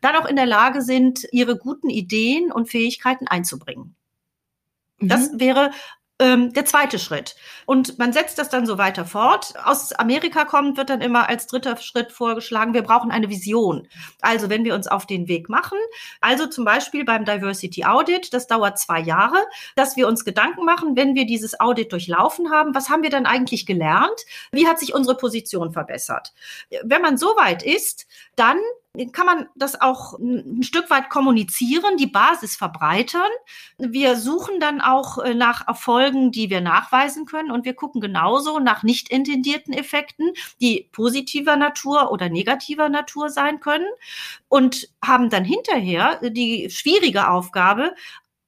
dann 0.00 0.16
auch 0.16 0.26
in 0.26 0.36
der 0.36 0.46
Lage 0.46 0.82
sind, 0.82 1.26
ihre 1.32 1.56
guten 1.56 1.90
Ideen 1.90 2.52
und 2.52 2.68
Fähigkeiten 2.68 3.26
einzubringen. 3.26 3.94
Das 4.98 5.32
mhm. 5.32 5.40
wäre 5.40 5.70
ähm, 6.18 6.52
der 6.52 6.64
zweite 6.64 6.98
Schritt. 6.98 7.36
Und 7.66 7.98
man 7.98 8.12
setzt 8.12 8.38
das 8.38 8.48
dann 8.48 8.66
so 8.66 8.78
weiter 8.78 9.04
fort. 9.04 9.54
Aus 9.64 9.92
Amerika 9.92 10.44
kommt, 10.44 10.76
wird 10.78 10.88
dann 10.88 11.02
immer 11.02 11.28
als 11.28 11.46
dritter 11.46 11.76
Schritt 11.76 12.12
vorgeschlagen, 12.12 12.74
wir 12.74 12.82
brauchen 12.82 13.10
eine 13.10 13.28
Vision. 13.28 13.88
Also 14.22 14.48
wenn 14.48 14.64
wir 14.64 14.74
uns 14.74 14.86
auf 14.86 15.06
den 15.06 15.28
Weg 15.28 15.48
machen, 15.48 15.78
also 16.20 16.46
zum 16.46 16.64
Beispiel 16.64 17.04
beim 17.04 17.24
Diversity 17.24 17.84
Audit, 17.84 18.32
das 18.32 18.46
dauert 18.46 18.78
zwei 18.78 19.00
Jahre, 19.00 19.36
dass 19.74 19.96
wir 19.96 20.08
uns 20.08 20.24
Gedanken 20.24 20.64
machen, 20.64 20.96
wenn 20.96 21.14
wir 21.14 21.26
dieses 21.26 21.60
Audit 21.60 21.92
durchlaufen 21.92 22.50
haben, 22.50 22.74
was 22.74 22.88
haben 22.88 23.02
wir 23.02 23.10
dann 23.10 23.26
eigentlich 23.26 23.66
gelernt? 23.66 24.24
Wie 24.52 24.66
hat 24.66 24.78
sich 24.78 24.94
unsere 24.94 25.16
Position 25.16 25.72
verbessert? 25.72 26.32
Wenn 26.82 27.02
man 27.02 27.18
so 27.18 27.28
weit 27.36 27.62
ist, 27.62 28.06
dann 28.36 28.58
kann 29.12 29.26
man 29.26 29.48
das 29.54 29.80
auch 29.80 30.18
ein 30.18 30.62
Stück 30.62 30.90
weit 30.90 31.10
kommunizieren, 31.10 31.96
die 31.96 32.06
Basis 32.06 32.56
verbreitern. 32.56 33.30
Wir 33.78 34.16
suchen 34.16 34.60
dann 34.60 34.80
auch 34.80 35.18
äh, 35.18 35.34
nach 35.34 35.66
Erfolgen, 35.66 36.32
die 36.32 36.50
wir 36.50 36.60
nachweisen 36.60 37.26
können 37.26 37.50
und 37.50 37.64
wir 37.64 37.74
gucken 37.74 38.00
genauso 38.00 38.58
nach 38.58 38.82
nicht 38.82 39.10
intendierten 39.10 39.72
Effekten, 39.72 40.32
die 40.60 40.88
positiver 40.92 41.56
Natur 41.56 42.10
oder 42.10 42.28
negativer 42.28 42.88
Natur 42.88 43.30
sein 43.30 43.60
können 43.60 43.86
und 44.48 44.88
haben 45.04 45.30
dann 45.30 45.44
hinterher 45.44 46.20
die 46.22 46.70
schwierige 46.70 47.30
Aufgabe, 47.30 47.94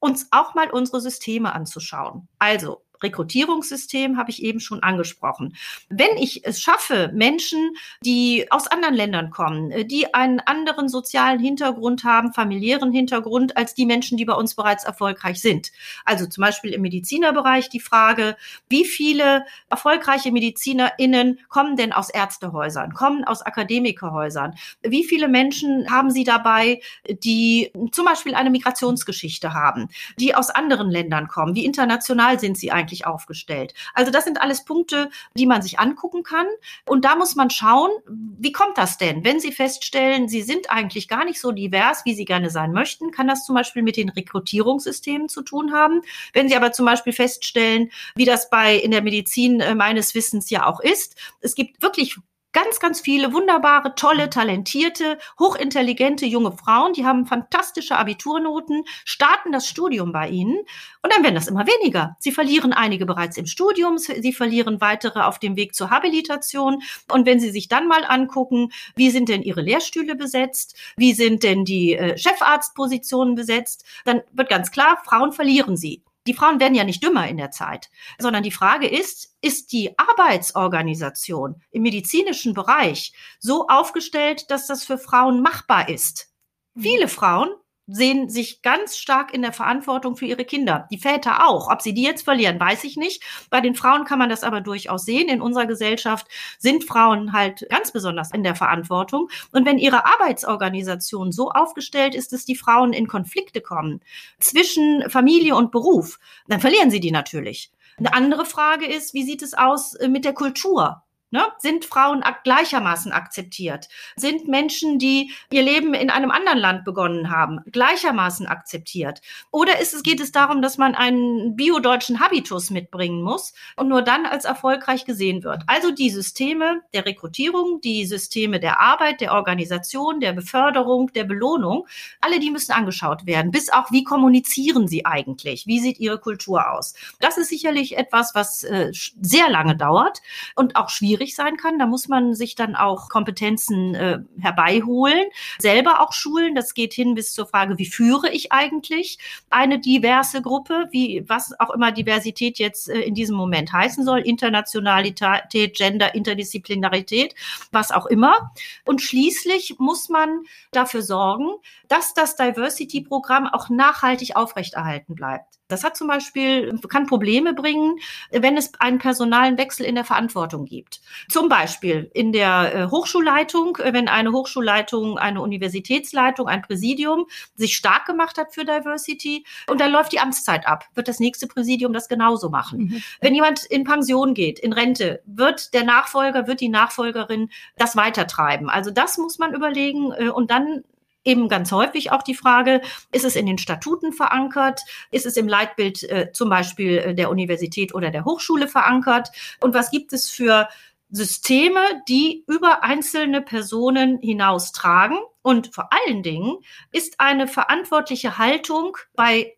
uns 0.01 0.29
auch 0.31 0.55
mal 0.55 0.71
unsere 0.71 1.01
Systeme 1.01 1.53
anzuschauen. 1.53 2.29
Also 2.39 2.83
Rekrutierungssystem 3.03 4.17
habe 4.17 4.31
ich 4.31 4.43
eben 4.43 4.61
schon 4.61 4.83
angesprochen. 4.83 5.57
Wenn 5.89 6.17
ich 6.17 6.45
es 6.45 6.61
schaffe, 6.61 7.11
Menschen, 7.15 7.75
die 8.05 8.47
aus 8.51 8.67
anderen 8.67 8.95
Ländern 8.95 9.31
kommen, 9.31 9.71
äh, 9.71 9.85
die 9.85 10.15
einen 10.15 10.41
anderen 10.41 10.89
sozialen 10.89 11.39
Hintergrund 11.39 12.05
haben, 12.05 12.33
familiären 12.33 12.93
Hintergrund, 12.93 13.57
als 13.57 13.75
die 13.75 13.87
Menschen, 13.87 14.17
die 14.17 14.25
bei 14.25 14.35
uns 14.35 14.55
bereits 14.55 14.85
erfolgreich 14.85 15.41
sind. 15.41 15.71
Also 16.05 16.27
zum 16.27 16.43
Beispiel 16.43 16.73
im 16.73 16.83
Medizinerbereich 16.83 17.69
die 17.69 17.81
Frage, 17.81 18.37
wie 18.69 18.85
viele 18.85 19.45
erfolgreiche 19.71 20.33
MedizinerInnen 20.33 21.41
kommen 21.49 21.77
denn 21.77 21.93
aus 21.93 22.11
Ärztehäusern, 22.11 22.95
kommen 22.95 23.25
aus 23.25 23.43
Akademikerhäusern? 23.43 24.55
Wie 24.83 25.05
viele 25.05 25.29
Menschen 25.29 25.91
haben 25.91 26.11
Sie 26.11 26.25
dabei, 26.25 26.81
die 27.09 27.73
zum 27.93 28.05
Beispiel 28.05 28.35
eine 28.35 28.51
Migrationsgeschichte 28.51 29.55
haben, 29.55 29.89
die 30.19 30.35
aus 30.35 30.51
anderen 30.51 30.91
Ländern 30.91 31.29
kommen? 31.29 31.55
Wie 31.55 31.65
international 31.65 32.41
sind 32.41 32.59
sie 32.59 32.73
eigentlich? 32.73 32.88
Eigentlich 32.89 33.07
aufgestellt? 33.07 33.75
Also 33.95 34.11
das 34.11 34.25
sind 34.25 34.41
alles 34.41 34.65
Punkte, 34.65 35.11
die 35.35 35.47
man 35.47 35.63
sich 35.63 35.79
angucken 35.79 36.23
kann. 36.23 36.47
Und 36.87 37.05
da 37.05 37.17
muss 37.17 37.37
man 37.37 37.51
schauen, 37.51 37.91
wie 38.07 38.53
kommt 38.53 38.79
das 38.79 38.99
denn? 38.99 39.25
Wenn 39.25 39.41
Sie 39.41 39.53
feststellen, 39.53 40.29
Sie 40.29 40.43
sind 40.43 40.71
eigentlich 40.71 41.09
gar 41.09 41.25
nicht 41.25 41.41
so 41.41 41.53
divers, 41.53 42.05
wie 42.05 42.15
Sie 42.15 42.25
gerne 42.25 42.51
sein 42.51 42.73
möchten, 42.73 43.11
kann 43.11 43.29
das 43.29 43.45
zum 43.45 43.55
Beispiel 43.55 43.83
mit 43.83 43.97
den 43.97 44.09
Rekrutierungssystemen 44.09 45.29
zu 45.29 45.43
tun 45.43 45.73
haben. 45.73 46.03
Wenn 46.33 46.49
Sie 46.49 46.57
aber 46.57 46.73
zum 46.73 46.87
Beispiel 46.87 47.13
feststellen, 47.13 47.91
wie 48.15 48.25
das 48.25 48.51
bei 48.51 48.77
in 48.77 48.91
der 48.91 49.03
Medizin 49.03 49.61
äh, 49.61 49.75
meines 49.75 50.15
Wissens 50.15 50.51
ja 50.51 50.67
auch 50.67 50.81
ist, 50.81 51.17
es 51.41 51.55
gibt 51.55 51.83
wirklich 51.83 52.17
ganz, 52.53 52.81
ganz 52.81 53.01
viele 53.01 53.33
wunderbare, 53.33 53.95
tolle, 53.95 54.31
talentierte, 54.31 55.19
hochintelligente 55.39 56.27
junge 56.27 56.53
Frauen, 56.53 56.93
die 56.93 57.05
haben 57.05 57.27
fantastische 57.27 57.97
Abiturnoten, 57.97 58.85
starten 59.05 59.53
das 59.53 59.67
Studium 59.67 60.13
bei 60.13 60.29
ihnen 60.29 60.59
und 61.03 61.13
dann 61.13 61.23
werden 61.23 61.35
das 61.35 61.49
immer 61.49 61.67
weniger. 61.67 62.17
Sie 62.19 62.33
verlieren 62.33 62.73
einige 62.73 63.07
bereits 63.07 63.37
im 63.37 63.47
Studium, 63.47 63.99
sie 63.99 64.33
verlieren 64.33 64.81
weitere 64.81 65.21
auf 65.21 65.39
dem 65.39 65.57
Weg 65.57 65.75
zur 65.75 65.91
Habilitation 65.91 66.83
und 67.11 67.27
wenn 67.27 67.41
Sie 67.41 67.51
sich 67.51 67.69
dann 67.69 67.89
mal 67.89 68.05
angucken, 68.05 68.71
wie 68.97 69.11
sind 69.11 69.29
denn 69.29 69.43
Ihre 69.43 69.61
Lehrstühle 69.61 70.17
besetzt, 70.17 70.77
wie 70.97 71.13
sind 71.13 71.43
denn 71.43 71.65
die 71.65 71.95
äh, 71.95 72.17
Chefarztpositionen 72.17 73.35
besetzt, 73.35 73.85
dann 74.05 74.23
wird 74.33 74.49
ganz 74.49 74.71
klar, 74.71 74.99
Frauen 75.05 75.33
verlieren 75.33 75.77
sie 75.77 76.03
die 76.29 76.35
Frauen 76.35 76.61
werden 76.61 76.75
ja 76.75 76.85
nicht 76.85 77.03
dümmer 77.03 77.27
in 77.27 77.39
der 77.39 77.51
Zeit, 77.51 77.89
sondern 78.19 78.43
die 78.43 78.53
Frage 78.53 78.87
ist, 78.87 79.35
ist 79.41 79.73
die 79.73 79.99
Arbeitsorganisation 79.99 81.63
im 81.71 81.83
medizinischen 81.83 82.53
Bereich 82.53 83.15
so 83.41 83.67
aufgestellt, 83.67 84.51
dass 84.51 84.67
das 84.67 84.85
für 84.85 84.99
Frauen 84.99 85.41
machbar 85.41 85.89
ist? 85.89 86.29
Viele 86.77 87.09
Frauen 87.09 87.49
sehen 87.89 88.29
sich 88.29 88.63
ganz 88.63 88.97
stark 88.97 89.35
in 89.35 89.43
der 89.43 89.53
Verantwortung 89.53 90.17
für 90.17 90.27
ihre 90.27 90.45
Kinder. 90.45 90.87
Die 90.91 90.99
Väter 90.99 91.49
auch. 91.49 91.71
Ob 91.71 91.83
sie 91.83 91.95
die 91.95 92.03
jetzt 92.03 92.23
verlieren, 92.23 92.61
weiß 92.61 92.85
ich 92.85 92.97
nicht. 92.97 93.23
Bei 93.51 93.61
den 93.61 93.75
Frauen 93.75 94.05
kann 94.05 94.19
man 94.19 94.29
das 94.29 94.45
aber 94.45 94.61
durchaus 94.61 95.05
sehen. 95.05 95.29
In 95.29 95.41
unserer 95.41 95.67
Gesellschaft 95.67 96.27
sind 96.59 96.85
Frauen 96.85 97.33
halt 97.33 97.67
ganz 97.71 97.91
besonders 97.91 98.31
in 98.33 98.43
der 98.43 98.55
Verantwortung. 98.55 99.29
Und 99.53 99.67
wenn 99.67 99.79
ihre 99.79 100.05
Arbeitsorganisation 100.05 101.33
so 101.33 101.51
aufgestellt 101.51 102.15
ist, 102.15 102.33
dass 102.33 102.45
die 102.45 102.57
Frauen 102.57 102.93
in 102.93 103.09
Konflikte 103.09 103.61
kommen 103.61 104.01
zwischen 104.39 105.09
Familie 105.09 105.57
und 105.57 105.73
Beruf, 105.73 106.19
dann 106.47 106.61
verlieren 106.61 106.91
sie 106.91 107.01
die 107.01 107.11
natürlich. 107.11 107.73
Eine 107.99 108.13
andere 108.13 108.45
Frage 108.45 108.87
ist, 108.87 109.15
wie 109.15 109.25
sieht 109.25 109.43
es 109.43 109.55
aus 109.55 109.95
äh, 109.95 110.09
mit 110.09 110.25
der 110.25 110.35
Kultur? 110.35 111.03
Ne? 111.31 111.43
Sind 111.59 111.85
Frauen 111.85 112.25
gleichermaßen 112.43 113.13
akzeptiert? 113.13 113.89
Sind 114.17 114.49
Menschen, 114.49 114.99
die 114.99 115.31
ihr 115.51 115.63
Leben 115.63 115.93
in 115.93 116.09
einem 116.09 116.31
anderen 116.31 116.59
Land 116.59 116.87
begonnen 116.87 117.31
haben, 117.31 117.61
gleichermaßen 117.71 118.47
akzeptiert? 118.47 119.21
Oder 119.51 119.79
ist 119.79 119.93
es, 119.93 120.03
geht 120.03 120.21
es 120.21 120.33
darum, 120.33 120.63
dass 120.63 120.79
man 120.79 120.95
einen 120.95 121.55
biodeutschen 121.55 122.21
Habitus 122.21 122.71
mitbringen 122.71 123.23
muss 123.23 123.53
und 123.77 123.89
nur 123.89 124.01
dann 124.01 124.25
als 124.25 124.47
erfolgreich 124.47 125.05
gesehen 125.05 125.45
wird? 125.45 125.65
Also 125.67 125.91
die 125.91 126.09
Systeme 126.09 126.81
der 126.95 127.05
Rekrutierung, 127.05 127.83
die 127.83 128.07
Systeme 128.07 128.59
der 128.59 128.81
Arbeit, 128.81 129.21
der 129.21 129.35
Organisation, 129.35 130.21
der 130.21 130.33
Beförderung, 130.33 131.13
der 131.13 131.25
Belohnung, 131.25 131.87
alle 132.23 132.41
die 132.41 132.51
müssen 132.51 132.73
angeschaut 132.73 133.27
werden. 133.27 133.51
Bis 133.51 133.71
auch, 133.71 133.91
wie 133.91 134.03
kommunizieren 134.03 134.89
sie 134.89 135.05
eigentlich? 135.05 135.67
Wie 135.67 135.81
sieht 135.81 136.01
ihre 136.01 136.19
Kultur 136.19 136.73
aus? 136.73 136.95
Das 137.21 137.37
ist 137.37 137.51
sicherlich 137.51 137.99
etwas, 137.99 138.35
was 138.35 138.65
äh, 138.65 138.93
sehr 139.21 139.51
lange 139.51 139.77
dauert 139.77 140.23
und 140.55 140.77
auch 140.77 140.89
schwierig 140.89 141.18
schwierig 141.19 141.35
sein 141.35 141.57
kann. 141.57 141.79
Da 141.79 141.87
muss 141.87 142.09
man 142.09 142.35
sich 142.35 142.55
dann 142.55 142.77
auch 142.77 143.09
Kompetenzen 143.09 143.95
äh, 143.95 144.19
herbeiholen, 144.41 145.25
selber 145.59 146.01
auch 146.01 146.13
schulen. 146.13 146.55
Das 146.55 146.75
geht 146.75 146.95
hin 146.95 147.15
bis 147.15 147.33
zur 147.33 147.47
Frage, 147.47 147.79
wie 147.79 147.87
führe 147.87 148.31
ich 148.31 148.53
eigentlich 148.53 149.19
eine 149.51 149.79
diverse 149.79 150.43
Gruppe, 150.43 150.89
wie 150.91 151.25
was 151.27 151.59
auch 151.59 151.71
immer 151.71 151.93
Diversität 151.93 152.59
jetzt 152.59 152.89
äh, 152.89 153.01
in 153.01 153.15
diesem 153.15 153.37
Moment 153.37 153.73
heißen 153.73 154.05
soll, 154.05 154.21
Internationalität, 154.21 155.75
Gender, 155.75 156.15
Interdisziplinarität, 156.15 157.35
was 157.73 157.91
auch 157.91 158.07
immer. 158.07 158.53
Und 158.85 159.03
schließlich 159.03 159.77
muss 159.79 160.09
man 160.09 160.43
dafür 160.71 161.03
sorgen, 161.03 161.49
dass 161.89 162.15
das 162.15 162.37
Diversity-Programm 162.37 163.47
auch 163.47 163.69
nachhaltig 163.69 164.37
aufrechterhalten 164.37 165.15
bleibt. 165.15 165.58
Das 165.69 165.85
hat 165.85 165.97
zum 165.97 166.09
Beispiel, 166.09 166.79
kann 166.89 167.07
Probleme 167.07 167.53
bringen, 167.53 167.99
wenn 168.31 168.57
es 168.57 168.73
einen 168.81 168.99
personalen 168.99 169.59
Wechsel 169.59 169.85
in 169.85 169.95
der 169.95 170.05
Verantwortung 170.05 170.65
gibt. 170.65 171.01
Zum 171.29 171.49
Beispiel 171.49 172.11
in 172.15 172.33
der 172.33 172.75
äh, 172.75 172.91
Hochschulleitung, 172.91 173.77
äh, 173.77 173.93
wenn 173.93 174.09
eine 174.09 174.33
Hochschulleitung, 174.33 175.19
eine 175.19 175.43
Universitätsleitung, 175.43 176.49
ein 176.49 176.63
Präsidium 176.63 177.27
sich 177.55 177.77
stark 177.77 178.07
gemacht 178.07 178.39
hat 178.39 178.55
für 178.55 178.65
Diversity 178.65 179.45
und 179.67 179.81
dann 179.81 179.93
läuft 179.93 180.13
die 180.13 180.21
Amtszeit 180.21 180.67
ab, 180.67 180.87
wird 180.95 181.07
das 181.07 181.21
nächste 181.21 181.47
Präsidium 181.47 181.93
das 181.93 182.09
genauso 182.09 182.49
machen. 182.49 182.79
Mhm. 182.79 183.03
Wenn 183.21 183.35
jemand 183.35 183.65
in 183.65 183.85
Pension 183.85 184.33
geht, 184.33 184.59
in 184.59 184.73
Rente, 184.73 185.23
wird 185.27 185.75
der 185.75 185.85
Nachfolger, 185.85 186.47
wird 186.47 186.61
die 186.61 186.71
Nachfolgerin 186.71 187.51
das 187.77 187.95
weitertreiben. 187.95 188.71
Also 188.71 188.91
das 188.91 189.19
muss 189.19 189.39
man 189.39 189.55
überlegen 189.55 190.13
äh, 190.13 190.29
und 190.29 190.51
dann 190.51 190.83
eben 191.29 191.49
ganz 191.49 191.71
häufig 191.71 192.11
auch 192.11 192.23
die 192.23 192.35
Frage, 192.35 192.81
ist 193.13 193.25
es 193.25 193.37
in 193.37 193.47
den 193.47 193.59
Statuten 193.59 194.13
verankert? 194.13 194.81
Ist 195.11 195.27
es 195.27 195.37
im 195.37 195.47
Leitbild 195.47 196.03
äh, 196.05 196.33
zum 196.33 196.49
Beispiel 196.49 196.99
äh, 196.99 197.15
der 197.15 197.31
Universität 197.31 197.95
oder 197.95 198.11
der 198.11 198.25
Hochschule 198.25 198.67
verankert? 198.67 199.29
Und 199.61 199.75
was 199.75 199.91
gibt 199.91 200.13
es 200.13 200.31
für 200.31 200.69
Systeme, 201.11 201.81
die 202.09 202.45
über 202.47 202.83
einzelne 202.83 203.43
Personen 203.43 204.19
hinaus 204.21 204.73
tragen? 204.73 205.19
Und 205.43 205.75
vor 205.75 205.91
allen 205.93 206.23
Dingen 206.23 206.57
ist 206.93 207.21
eine 207.21 207.47
verantwortliche 207.47 208.39
Haltung 208.39 208.97
bei 209.15 209.55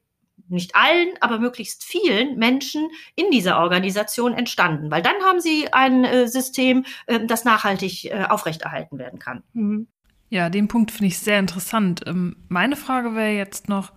nicht 0.48 0.74
allen, 0.74 1.10
aber 1.20 1.38
möglichst 1.38 1.84
vielen 1.84 2.36
Menschen 2.36 2.90
in 3.14 3.30
dieser 3.30 3.60
Organisation 3.60 4.34
entstanden, 4.34 4.90
weil 4.90 5.00
dann 5.00 5.14
haben 5.22 5.38
sie 5.38 5.72
ein 5.72 6.04
äh, 6.04 6.26
System, 6.26 6.84
äh, 7.06 7.24
das 7.24 7.44
nachhaltig 7.44 8.12
aufrechterhalten 8.28 8.98
werden 8.98 9.20
kann. 9.20 9.44
Mhm. 9.52 9.86
Ja, 10.30 10.48
den 10.48 10.68
Punkt 10.68 10.92
finde 10.92 11.08
ich 11.08 11.18
sehr 11.18 11.40
interessant. 11.40 12.04
Ähm, 12.06 12.36
meine 12.48 12.76
Frage 12.76 13.14
wäre 13.14 13.36
jetzt 13.36 13.68
noch, 13.68 13.92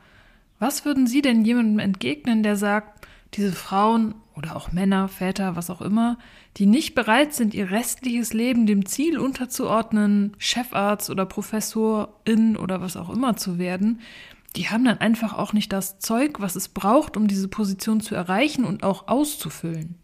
was 0.60 0.84
würden 0.84 1.06
Sie 1.06 1.22
denn 1.22 1.46
jemandem 1.46 1.80
entgegnen, 1.80 2.42
der 2.42 2.56
sagt, 2.56 3.08
diese 3.36 3.52
Frauen 3.52 4.16
oder 4.36 4.56
auch 4.56 4.72
Männer, 4.72 5.08
Väter, 5.08 5.56
was 5.56 5.70
auch 5.70 5.82
immer, 5.82 6.18
die 6.58 6.66
nicht 6.66 6.96
bereit 6.96 7.34
sind, 7.34 7.54
ihr 7.54 7.70
restliches 7.70 8.34
Leben 8.34 8.66
dem 8.66 8.86
Ziel 8.88 9.20
unterzuordnen, 9.20 10.36
Chefarzt 10.40 11.12
oder 11.12 11.26
Professorin 11.26 12.58
oder 12.58 12.82
was 12.82 12.98
auch 12.98 13.12
immer 13.12 13.36
zu 13.36 13.60
werden, 13.60 14.02
die 14.56 14.70
haben 14.70 14.86
dann 14.86 15.00
einfach 15.00 15.34
auch 15.34 15.54
nicht 15.54 15.72
das 15.72 16.00
Zeug, 16.00 16.40
was 16.40 16.56
es 16.56 16.70
braucht, 16.70 17.16
um 17.16 17.28
diese 17.28 17.48
Position 17.48 18.02
zu 18.02 18.16
erreichen 18.16 18.66
und 18.66 18.84
auch 18.84 19.08
auszufüllen. 19.08 20.03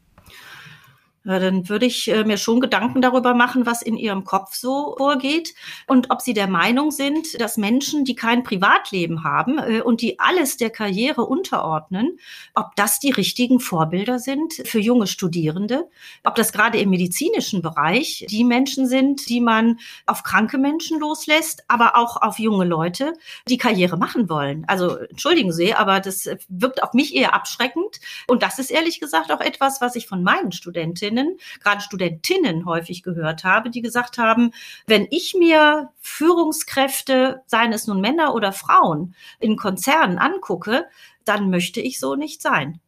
Dann 1.30 1.70
würde 1.70 1.86
ich 1.86 2.10
äh, 2.10 2.24
mir 2.24 2.38
schon 2.38 2.60
Gedanken 2.60 3.02
darüber 3.02 3.36
machen, 3.36 3.68
was 3.68 3.84
in 3.84 3.98
ihrem 3.98 4.24
Kopf 4.24 4.56
so 4.56 4.96
vorgeht 4.98 5.54
und 5.86 6.10
ob 6.10 6.22
sie 6.22 6.34
der 6.34 6.48
Meinung 6.48 6.90
sind, 6.90 7.40
dass 7.40 7.58
Menschen, 7.58 8.04
die 8.04 8.16
kein 8.16 8.44
Privatleben 8.44 9.24
haben 9.24 9.60
äh, 9.60 9.82
und 9.82 10.02
die 10.02 10.20
alles 10.20 10.58
der 10.58 10.72
Karriere 10.72 11.22
unterordnen, 11.26 12.18
ob 12.56 12.76
das 12.76 13.00
die 13.00 13.12
richtigen 13.12 13.60
Vorbilder 13.60 14.18
sind 14.18 14.56
für 14.66 14.80
junge 14.80 15.06
Studierende, 15.06 15.88
ob 16.24 16.34
das 16.34 16.52
gerade 16.52 16.80
im 16.80 16.90
medizinischen 16.90 17.62
Bereich 17.62 18.26
die 18.28 18.44
Menschen 18.44 18.88
sind, 18.88 19.30
die 19.30 19.40
man 19.40 19.80
auf 20.08 20.24
kranke 20.24 20.58
Menschen 20.58 21.00
loslässt, 21.00 21.64
aber 21.68 21.96
auch 21.96 22.18
auf 22.18 22.40
junge 22.40 22.66
Leute, 22.66 23.14
die 23.48 23.58
Karriere 23.58 23.98
machen 23.98 24.30
wollen. 24.30 24.66
Also 24.68 24.98
entschuldigen 24.98 25.52
Sie, 25.52 25.76
aber 25.76 26.00
das 26.00 26.28
wirkt 26.48 26.82
auf 26.82 26.94
mich 26.94 27.16
eher 27.16 27.36
abschreckend 27.36 28.00
und 28.28 28.42
das 28.42 28.58
ist 28.58 28.72
ehrlich 28.72 29.00
gesagt 29.00 29.32
auch 29.32 29.42
etwas, 29.42 29.80
was 29.80 29.96
ich 29.96 30.08
von 30.08 30.24
meinen 30.24 30.52
Studentinnen 30.52 31.19
Studentinnen, 31.20 31.38
gerade 31.62 31.82
Studentinnen 31.82 32.66
häufig 32.66 33.04
gehört 33.04 33.44
habe, 33.44 33.70
die 33.70 33.82
gesagt 33.82 34.18
haben, 34.18 34.52
wenn 34.88 35.08
ich 35.10 35.36
mir 35.38 35.90
Führungskräfte, 36.02 37.42
seien 37.46 37.74
es 37.74 37.88
nun 37.88 38.02
Männer 38.02 38.34
oder 38.34 38.52
Frauen, 38.52 39.16
in 39.40 39.58
Konzernen 39.58 40.18
angucke, 40.18 40.86
dann 41.26 41.50
möchte 41.50 41.82
ich 41.82 42.00
so 42.00 42.16
nicht 42.16 42.42
sein. 42.42 42.80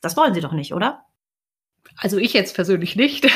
Das 0.00 0.16
wollen 0.16 0.34
Sie 0.34 0.40
doch 0.40 0.52
nicht, 0.52 0.72
oder? 0.72 1.04
Also 1.96 2.18
ich 2.18 2.32
jetzt 2.32 2.54
persönlich 2.54 2.96
nicht. 2.96 3.26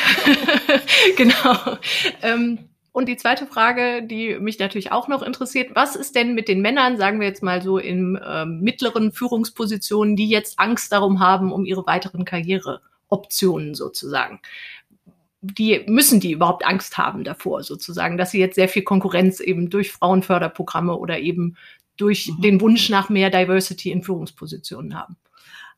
genau. 1.16 1.78
Ähm, 2.22 2.70
und 2.92 3.08
die 3.08 3.16
zweite 3.16 3.46
Frage, 3.46 4.02
die 4.02 4.36
mich 4.40 4.58
natürlich 4.58 4.90
auch 4.90 5.06
noch 5.06 5.22
interessiert, 5.22 5.70
was 5.74 5.94
ist 5.94 6.16
denn 6.16 6.34
mit 6.34 6.48
den 6.48 6.60
Männern, 6.60 6.96
sagen 6.96 7.20
wir 7.20 7.28
jetzt 7.28 7.42
mal 7.42 7.62
so 7.62 7.78
in 7.78 8.16
äh, 8.16 8.44
mittleren 8.44 9.12
Führungspositionen, 9.12 10.16
die 10.16 10.28
jetzt 10.28 10.58
Angst 10.58 10.92
darum 10.92 11.20
haben, 11.20 11.52
um 11.52 11.64
ihre 11.64 11.86
weiteren 11.86 12.24
Karriere 12.24 12.80
Optionen 13.10 13.74
sozusagen. 13.74 14.40
Die 15.42 15.84
müssen 15.86 16.20
die 16.20 16.32
überhaupt 16.32 16.66
Angst 16.66 16.98
haben 16.98 17.24
davor, 17.24 17.62
sozusagen, 17.62 18.18
dass 18.18 18.30
sie 18.30 18.40
jetzt 18.40 18.56
sehr 18.56 18.68
viel 18.68 18.82
Konkurrenz 18.82 19.40
eben 19.40 19.70
durch 19.70 19.92
Frauenförderprogramme 19.92 20.96
oder 20.96 21.18
eben 21.18 21.56
durch 21.96 22.28
mhm. 22.28 22.42
den 22.42 22.60
Wunsch 22.60 22.88
nach 22.88 23.08
mehr 23.08 23.30
Diversity 23.30 23.90
in 23.90 24.02
Führungspositionen 24.02 24.98
haben. 24.98 25.16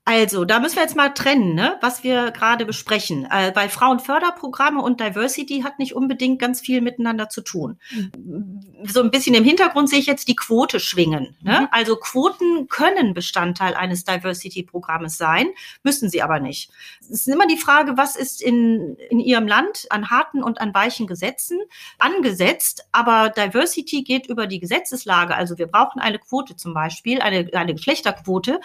Also, 0.05 0.45
da 0.45 0.59
müssen 0.59 0.75
wir 0.75 0.83
jetzt 0.83 0.97
mal 0.97 1.11
trennen, 1.11 1.55
ne, 1.55 1.79
was 1.81 2.03
wir 2.03 2.33
gerade 2.33 2.67
besprechen. 2.67 3.25
Äh, 3.31 3.53
weil 3.55 3.69
Frauenförderprogramme 3.69 4.83
und 4.83 4.99
Diversity 4.99 5.61
hat 5.61 5.79
nicht 5.79 5.95
unbedingt 5.95 6.41
ganz 6.41 6.61
viel 6.61 6.81
miteinander 6.81 7.29
zu 7.29 7.41
tun. 7.41 7.79
Mhm. 7.93 8.61
So 8.85 9.01
ein 9.01 9.13
bisschen 9.13 9.37
im 9.37 9.45
Hintergrund 9.45 9.89
sehe 9.89 10.01
ich 10.01 10.07
jetzt 10.07 10.27
die 10.27 10.35
Quote 10.35 10.81
schwingen. 10.81 11.37
Ne? 11.41 11.61
Mhm. 11.61 11.69
Also 11.71 11.95
Quoten 11.95 12.67
können 12.67 13.15
Bestandteil 13.15 13.75
eines 13.75 14.03
Diversity-Programmes 14.03 15.19
sein, 15.19 15.51
müssen 15.85 16.11
sie 16.11 16.21
aber 16.21 16.41
nicht. 16.41 16.73
Es 17.01 17.11
ist 17.11 17.29
immer 17.29 17.47
die 17.47 17.57
Frage, 17.57 17.97
was 17.97 18.17
ist 18.17 18.43
in, 18.43 18.97
in 19.09 19.21
Ihrem 19.21 19.47
Land 19.47 19.87
an 19.91 20.11
harten 20.11 20.43
und 20.43 20.61
an 20.61 20.75
weichen 20.75 21.07
Gesetzen 21.07 21.61
angesetzt, 22.01 22.89
aber 22.91 23.31
Diversity 23.31 24.03
geht 24.03 24.27
über 24.27 24.49
die 24.49 24.59
Gesetzeslage. 24.59 25.37
Also 25.37 25.59
wir 25.59 25.69
brauchen 25.69 26.01
eine 26.01 26.19
Quote 26.19 26.57
zum 26.57 26.75
Beispiel, 26.75 27.21
eine, 27.21 27.49
eine 27.53 27.75
Geschlechterquote. 27.75 28.61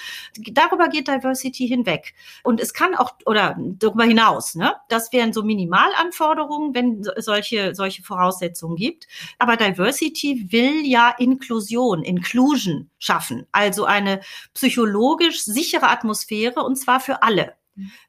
Darüber 0.51 0.87
geht 0.87 1.07
Diversity 1.07 1.26
Diversity 1.27 1.67
hinweg. 1.67 2.13
Und 2.43 2.59
es 2.61 2.73
kann 2.73 2.95
auch, 2.95 3.13
oder 3.25 3.55
darüber 3.57 4.05
hinaus, 4.05 4.55
ne? 4.55 4.75
Das 4.89 5.11
wären 5.11 5.33
so 5.33 5.43
Minimalanforderungen, 5.43 6.73
wenn 6.73 7.03
solche, 7.17 7.75
solche 7.75 8.03
Voraussetzungen 8.03 8.75
gibt. 8.75 9.07
Aber 9.39 9.57
Diversity 9.57 10.47
will 10.51 10.85
ja 10.85 11.13
Inklusion, 11.17 12.03
Inclusion 12.03 12.89
schaffen. 12.99 13.45
Also 13.51 13.85
eine 13.85 14.21
psychologisch 14.53 15.43
sichere 15.43 15.89
Atmosphäre 15.89 16.63
und 16.63 16.75
zwar 16.77 16.99
für 16.99 17.23
alle. 17.23 17.55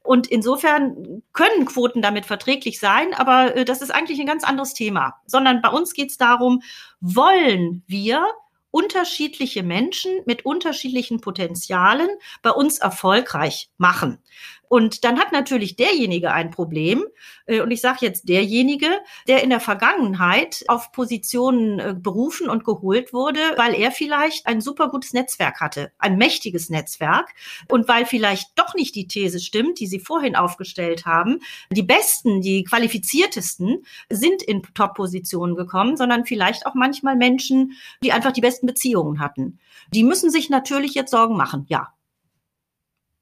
Und 0.02 0.26
insofern 0.28 1.22
können 1.34 1.66
Quoten 1.66 2.00
damit 2.00 2.24
verträglich 2.24 2.80
sein, 2.80 3.12
aber 3.12 3.54
äh, 3.54 3.64
das 3.66 3.82
ist 3.82 3.90
eigentlich 3.90 4.18
ein 4.18 4.26
ganz 4.26 4.44
anderes 4.44 4.72
Thema. 4.72 5.16
Sondern 5.26 5.60
bei 5.60 5.68
uns 5.68 5.92
geht 5.92 6.10
es 6.10 6.16
darum, 6.16 6.62
wollen 7.00 7.82
wir 7.86 8.26
unterschiedliche 8.70 9.62
Menschen 9.62 10.20
mit 10.26 10.44
unterschiedlichen 10.44 11.20
Potenzialen 11.20 12.08
bei 12.42 12.50
uns 12.50 12.78
erfolgreich 12.78 13.70
machen. 13.78 14.22
Und 14.68 15.04
dann 15.04 15.18
hat 15.18 15.32
natürlich 15.32 15.76
derjenige 15.76 16.32
ein 16.32 16.50
Problem, 16.50 17.04
äh, 17.46 17.60
und 17.60 17.70
ich 17.70 17.80
sage 17.80 17.98
jetzt 18.02 18.28
derjenige, 18.28 18.88
der 19.26 19.42
in 19.42 19.50
der 19.50 19.60
Vergangenheit 19.60 20.64
auf 20.68 20.92
Positionen 20.92 21.78
äh, 21.78 21.94
berufen 21.96 22.48
und 22.48 22.64
geholt 22.64 23.12
wurde, 23.12 23.40
weil 23.56 23.74
er 23.74 23.90
vielleicht 23.90 24.46
ein 24.46 24.60
super 24.60 24.88
gutes 24.88 25.12
Netzwerk 25.12 25.60
hatte, 25.60 25.92
ein 25.98 26.16
mächtiges 26.16 26.70
Netzwerk, 26.70 27.34
und 27.68 27.88
weil 27.88 28.06
vielleicht 28.06 28.58
doch 28.58 28.74
nicht 28.74 28.94
die 28.94 29.06
These 29.06 29.40
stimmt, 29.40 29.80
die 29.80 29.86
Sie 29.86 30.00
vorhin 30.00 30.36
aufgestellt 30.36 31.06
haben, 31.06 31.40
die 31.70 31.82
Besten, 31.82 32.40
die 32.40 32.64
qualifiziertesten 32.64 33.84
sind 34.10 34.42
in 34.42 34.62
Top-Positionen 34.74 35.56
gekommen, 35.56 35.96
sondern 35.96 36.26
vielleicht 36.26 36.66
auch 36.66 36.74
manchmal 36.74 37.16
Menschen, 37.16 37.72
die 38.02 38.12
einfach 38.12 38.32
die 38.32 38.40
besten 38.40 38.66
Beziehungen 38.66 39.20
hatten. 39.20 39.58
Die 39.92 40.04
müssen 40.04 40.30
sich 40.30 40.50
natürlich 40.50 40.94
jetzt 40.94 41.10
Sorgen 41.10 41.36
machen, 41.36 41.66
ja. 41.68 41.92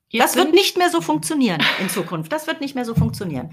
Jetzt 0.09 0.37
das 0.37 0.45
wird 0.45 0.55
nicht 0.55 0.79
mehr 0.79 0.91
so 0.91 1.01
funktionieren 1.01 1.61
in 1.81 1.89
Zukunft. 1.89 2.33
Das 2.33 2.47
wird 2.47 2.61
nicht 2.61 2.75
mehr 2.75 2.85
so 2.85 2.95
funktionieren. 2.95 3.51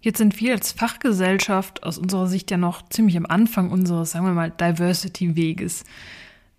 Jetzt 0.00 0.18
sind 0.18 0.38
wir 0.40 0.52
als 0.52 0.72
Fachgesellschaft 0.72 1.82
aus 1.82 1.98
unserer 1.98 2.28
Sicht 2.28 2.50
ja 2.50 2.56
noch 2.56 2.88
ziemlich 2.88 3.16
am 3.16 3.26
Anfang 3.26 3.70
unseres, 3.70 4.12
sagen 4.12 4.24
wir 4.24 4.32
mal, 4.32 4.50
Diversity-Weges. 4.50 5.84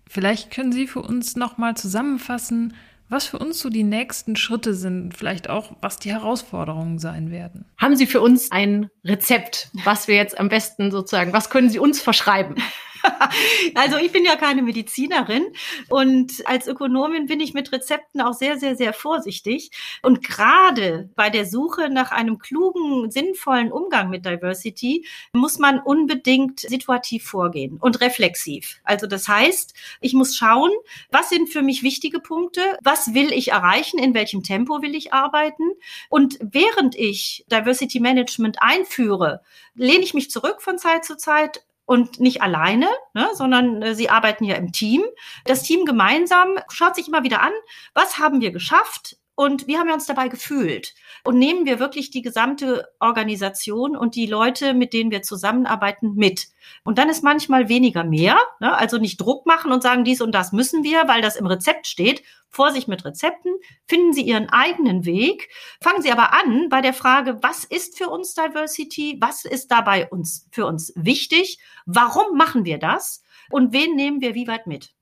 Vielleicht 0.06 0.50
können 0.50 0.72
Sie 0.72 0.86
für 0.86 1.02
uns 1.02 1.36
nochmal 1.36 1.76
zusammenfassen, 1.76 2.74
was 3.08 3.26
für 3.26 3.38
uns 3.38 3.58
so 3.58 3.70
die 3.70 3.84
nächsten 3.84 4.36
Schritte 4.36 4.74
sind, 4.74 5.16
vielleicht 5.16 5.48
auch, 5.48 5.72
was 5.80 5.98
die 5.98 6.12
Herausforderungen 6.12 6.98
sein 6.98 7.30
werden. 7.30 7.64
Haben 7.78 7.96
Sie 7.96 8.06
für 8.06 8.20
uns 8.20 8.52
ein 8.52 8.90
Rezept, 9.04 9.70
was 9.84 10.08
wir 10.08 10.16
jetzt 10.16 10.38
am 10.38 10.48
besten 10.48 10.90
sozusagen, 10.90 11.32
was 11.32 11.48
können 11.48 11.70
Sie 11.70 11.78
uns 11.78 12.00
verschreiben? 12.00 12.56
also 13.74 13.96
ich 13.96 14.12
bin 14.12 14.24
ja 14.24 14.36
keine 14.36 14.62
Medizinerin 14.62 15.46
und 15.88 16.46
als 16.46 16.66
Ökonomin 16.66 17.26
bin 17.26 17.40
ich 17.40 17.54
mit 17.54 17.72
Rezepten 17.72 18.20
auch 18.20 18.34
sehr, 18.34 18.58
sehr, 18.58 18.76
sehr 18.76 18.92
vorsichtig. 18.92 19.70
Und 20.02 20.24
gerade 20.24 21.10
bei 21.14 21.30
der 21.30 21.46
Suche 21.46 21.90
nach 21.90 22.10
einem 22.10 22.38
klugen, 22.38 23.10
sinnvollen 23.10 23.72
Umgang 23.72 24.10
mit 24.10 24.24
Diversity 24.24 25.06
muss 25.32 25.58
man 25.58 25.80
unbedingt 25.80 26.60
situativ 26.60 27.24
vorgehen 27.24 27.78
und 27.80 28.00
reflexiv. 28.00 28.80
Also 28.84 29.06
das 29.06 29.28
heißt, 29.28 29.74
ich 30.00 30.14
muss 30.14 30.36
schauen, 30.36 30.70
was 31.10 31.28
sind 31.28 31.48
für 31.48 31.62
mich 31.62 31.82
wichtige 31.82 32.20
Punkte, 32.20 32.60
was 32.82 33.14
will 33.14 33.32
ich 33.32 33.48
erreichen, 33.48 33.98
in 33.98 34.14
welchem 34.14 34.42
Tempo 34.42 34.82
will 34.82 34.94
ich 34.94 35.12
arbeiten. 35.12 35.64
Und 36.08 36.38
während 36.40 36.94
ich 36.96 37.44
Diversity 37.50 38.00
Management 38.00 38.58
einführe, 38.60 39.42
lehne 39.74 40.04
ich 40.04 40.14
mich 40.14 40.30
zurück 40.30 40.60
von 40.60 40.78
Zeit 40.78 41.04
zu 41.04 41.16
Zeit 41.16 41.64
und 41.88 42.20
nicht 42.20 42.42
alleine, 42.42 42.86
ne, 43.14 43.30
sondern 43.32 43.80
äh, 43.80 43.94
sie 43.94 44.10
arbeiten 44.10 44.44
ja 44.44 44.56
im 44.56 44.72
Team. 44.72 45.02
Das 45.46 45.62
Team 45.62 45.86
gemeinsam 45.86 46.58
schaut 46.68 46.94
sich 46.94 47.08
immer 47.08 47.22
wieder 47.22 47.40
an, 47.40 47.52
was 47.94 48.18
haben 48.18 48.42
wir 48.42 48.52
geschafft 48.52 49.16
und 49.38 49.68
wie 49.68 49.78
haben 49.78 49.86
wir 49.86 49.94
uns 49.94 50.06
dabei 50.06 50.26
gefühlt? 50.26 50.96
Und 51.22 51.38
nehmen 51.38 51.64
wir 51.64 51.78
wirklich 51.78 52.10
die 52.10 52.22
gesamte 52.22 52.88
Organisation 52.98 53.96
und 53.96 54.16
die 54.16 54.26
Leute, 54.26 54.74
mit 54.74 54.92
denen 54.92 55.12
wir 55.12 55.22
zusammenarbeiten, 55.22 56.14
mit. 56.16 56.48
Und 56.82 56.98
dann 56.98 57.08
ist 57.08 57.22
manchmal 57.22 57.68
weniger 57.68 58.02
mehr. 58.02 58.36
Ne? 58.58 58.76
Also 58.76 58.98
nicht 58.98 59.20
Druck 59.20 59.46
machen 59.46 59.70
und 59.70 59.80
sagen, 59.80 60.02
dies 60.02 60.20
und 60.20 60.32
das 60.32 60.50
müssen 60.50 60.82
wir, 60.82 61.06
weil 61.06 61.22
das 61.22 61.36
im 61.36 61.46
Rezept 61.46 61.86
steht. 61.86 62.24
Vorsicht 62.48 62.88
mit 62.88 63.04
Rezepten. 63.04 63.52
Finden 63.86 64.12
Sie 64.12 64.22
Ihren 64.22 64.48
eigenen 64.48 65.04
Weg. 65.04 65.48
Fangen 65.80 66.02
Sie 66.02 66.10
aber 66.10 66.32
an 66.32 66.68
bei 66.68 66.80
der 66.80 66.92
Frage, 66.92 67.40
was 67.40 67.62
ist 67.62 67.96
für 67.96 68.08
uns 68.08 68.34
Diversity? 68.34 69.18
Was 69.20 69.44
ist 69.44 69.68
dabei 69.68 70.08
uns, 70.08 70.48
für 70.50 70.66
uns 70.66 70.92
wichtig? 70.96 71.60
Warum 71.86 72.36
machen 72.36 72.64
wir 72.64 72.78
das? 72.78 73.22
Und 73.50 73.72
wen 73.72 73.94
nehmen 73.94 74.20
wir 74.20 74.34
wie 74.34 74.48
weit 74.48 74.66
mit? 74.66 74.97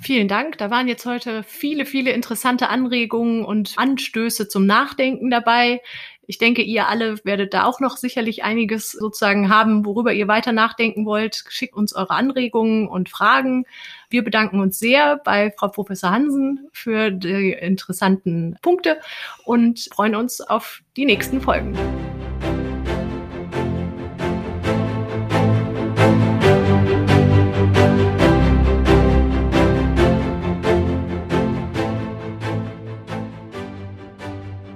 Vielen 0.00 0.28
Dank. 0.28 0.58
Da 0.58 0.70
waren 0.70 0.88
jetzt 0.88 1.06
heute 1.06 1.42
viele, 1.42 1.86
viele 1.86 2.12
interessante 2.12 2.68
Anregungen 2.68 3.44
und 3.44 3.74
Anstöße 3.76 4.48
zum 4.48 4.66
Nachdenken 4.66 5.30
dabei. 5.30 5.80
Ich 6.28 6.38
denke, 6.38 6.62
ihr 6.62 6.88
alle 6.88 7.24
werdet 7.24 7.54
da 7.54 7.64
auch 7.64 7.78
noch 7.78 7.96
sicherlich 7.96 8.42
einiges 8.42 8.90
sozusagen 8.90 9.48
haben, 9.48 9.84
worüber 9.86 10.12
ihr 10.12 10.26
weiter 10.26 10.52
nachdenken 10.52 11.06
wollt. 11.06 11.44
Schickt 11.48 11.74
uns 11.74 11.94
eure 11.94 12.14
Anregungen 12.14 12.88
und 12.88 13.08
Fragen. 13.08 13.64
Wir 14.10 14.24
bedanken 14.24 14.60
uns 14.60 14.78
sehr 14.78 15.18
bei 15.18 15.52
Frau 15.56 15.68
Professor 15.68 16.10
Hansen 16.10 16.68
für 16.72 17.10
die 17.10 17.52
interessanten 17.52 18.56
Punkte 18.60 18.98
und 19.44 19.88
freuen 19.94 20.16
uns 20.16 20.40
auf 20.40 20.82
die 20.96 21.04
nächsten 21.04 21.40
Folgen. 21.40 21.76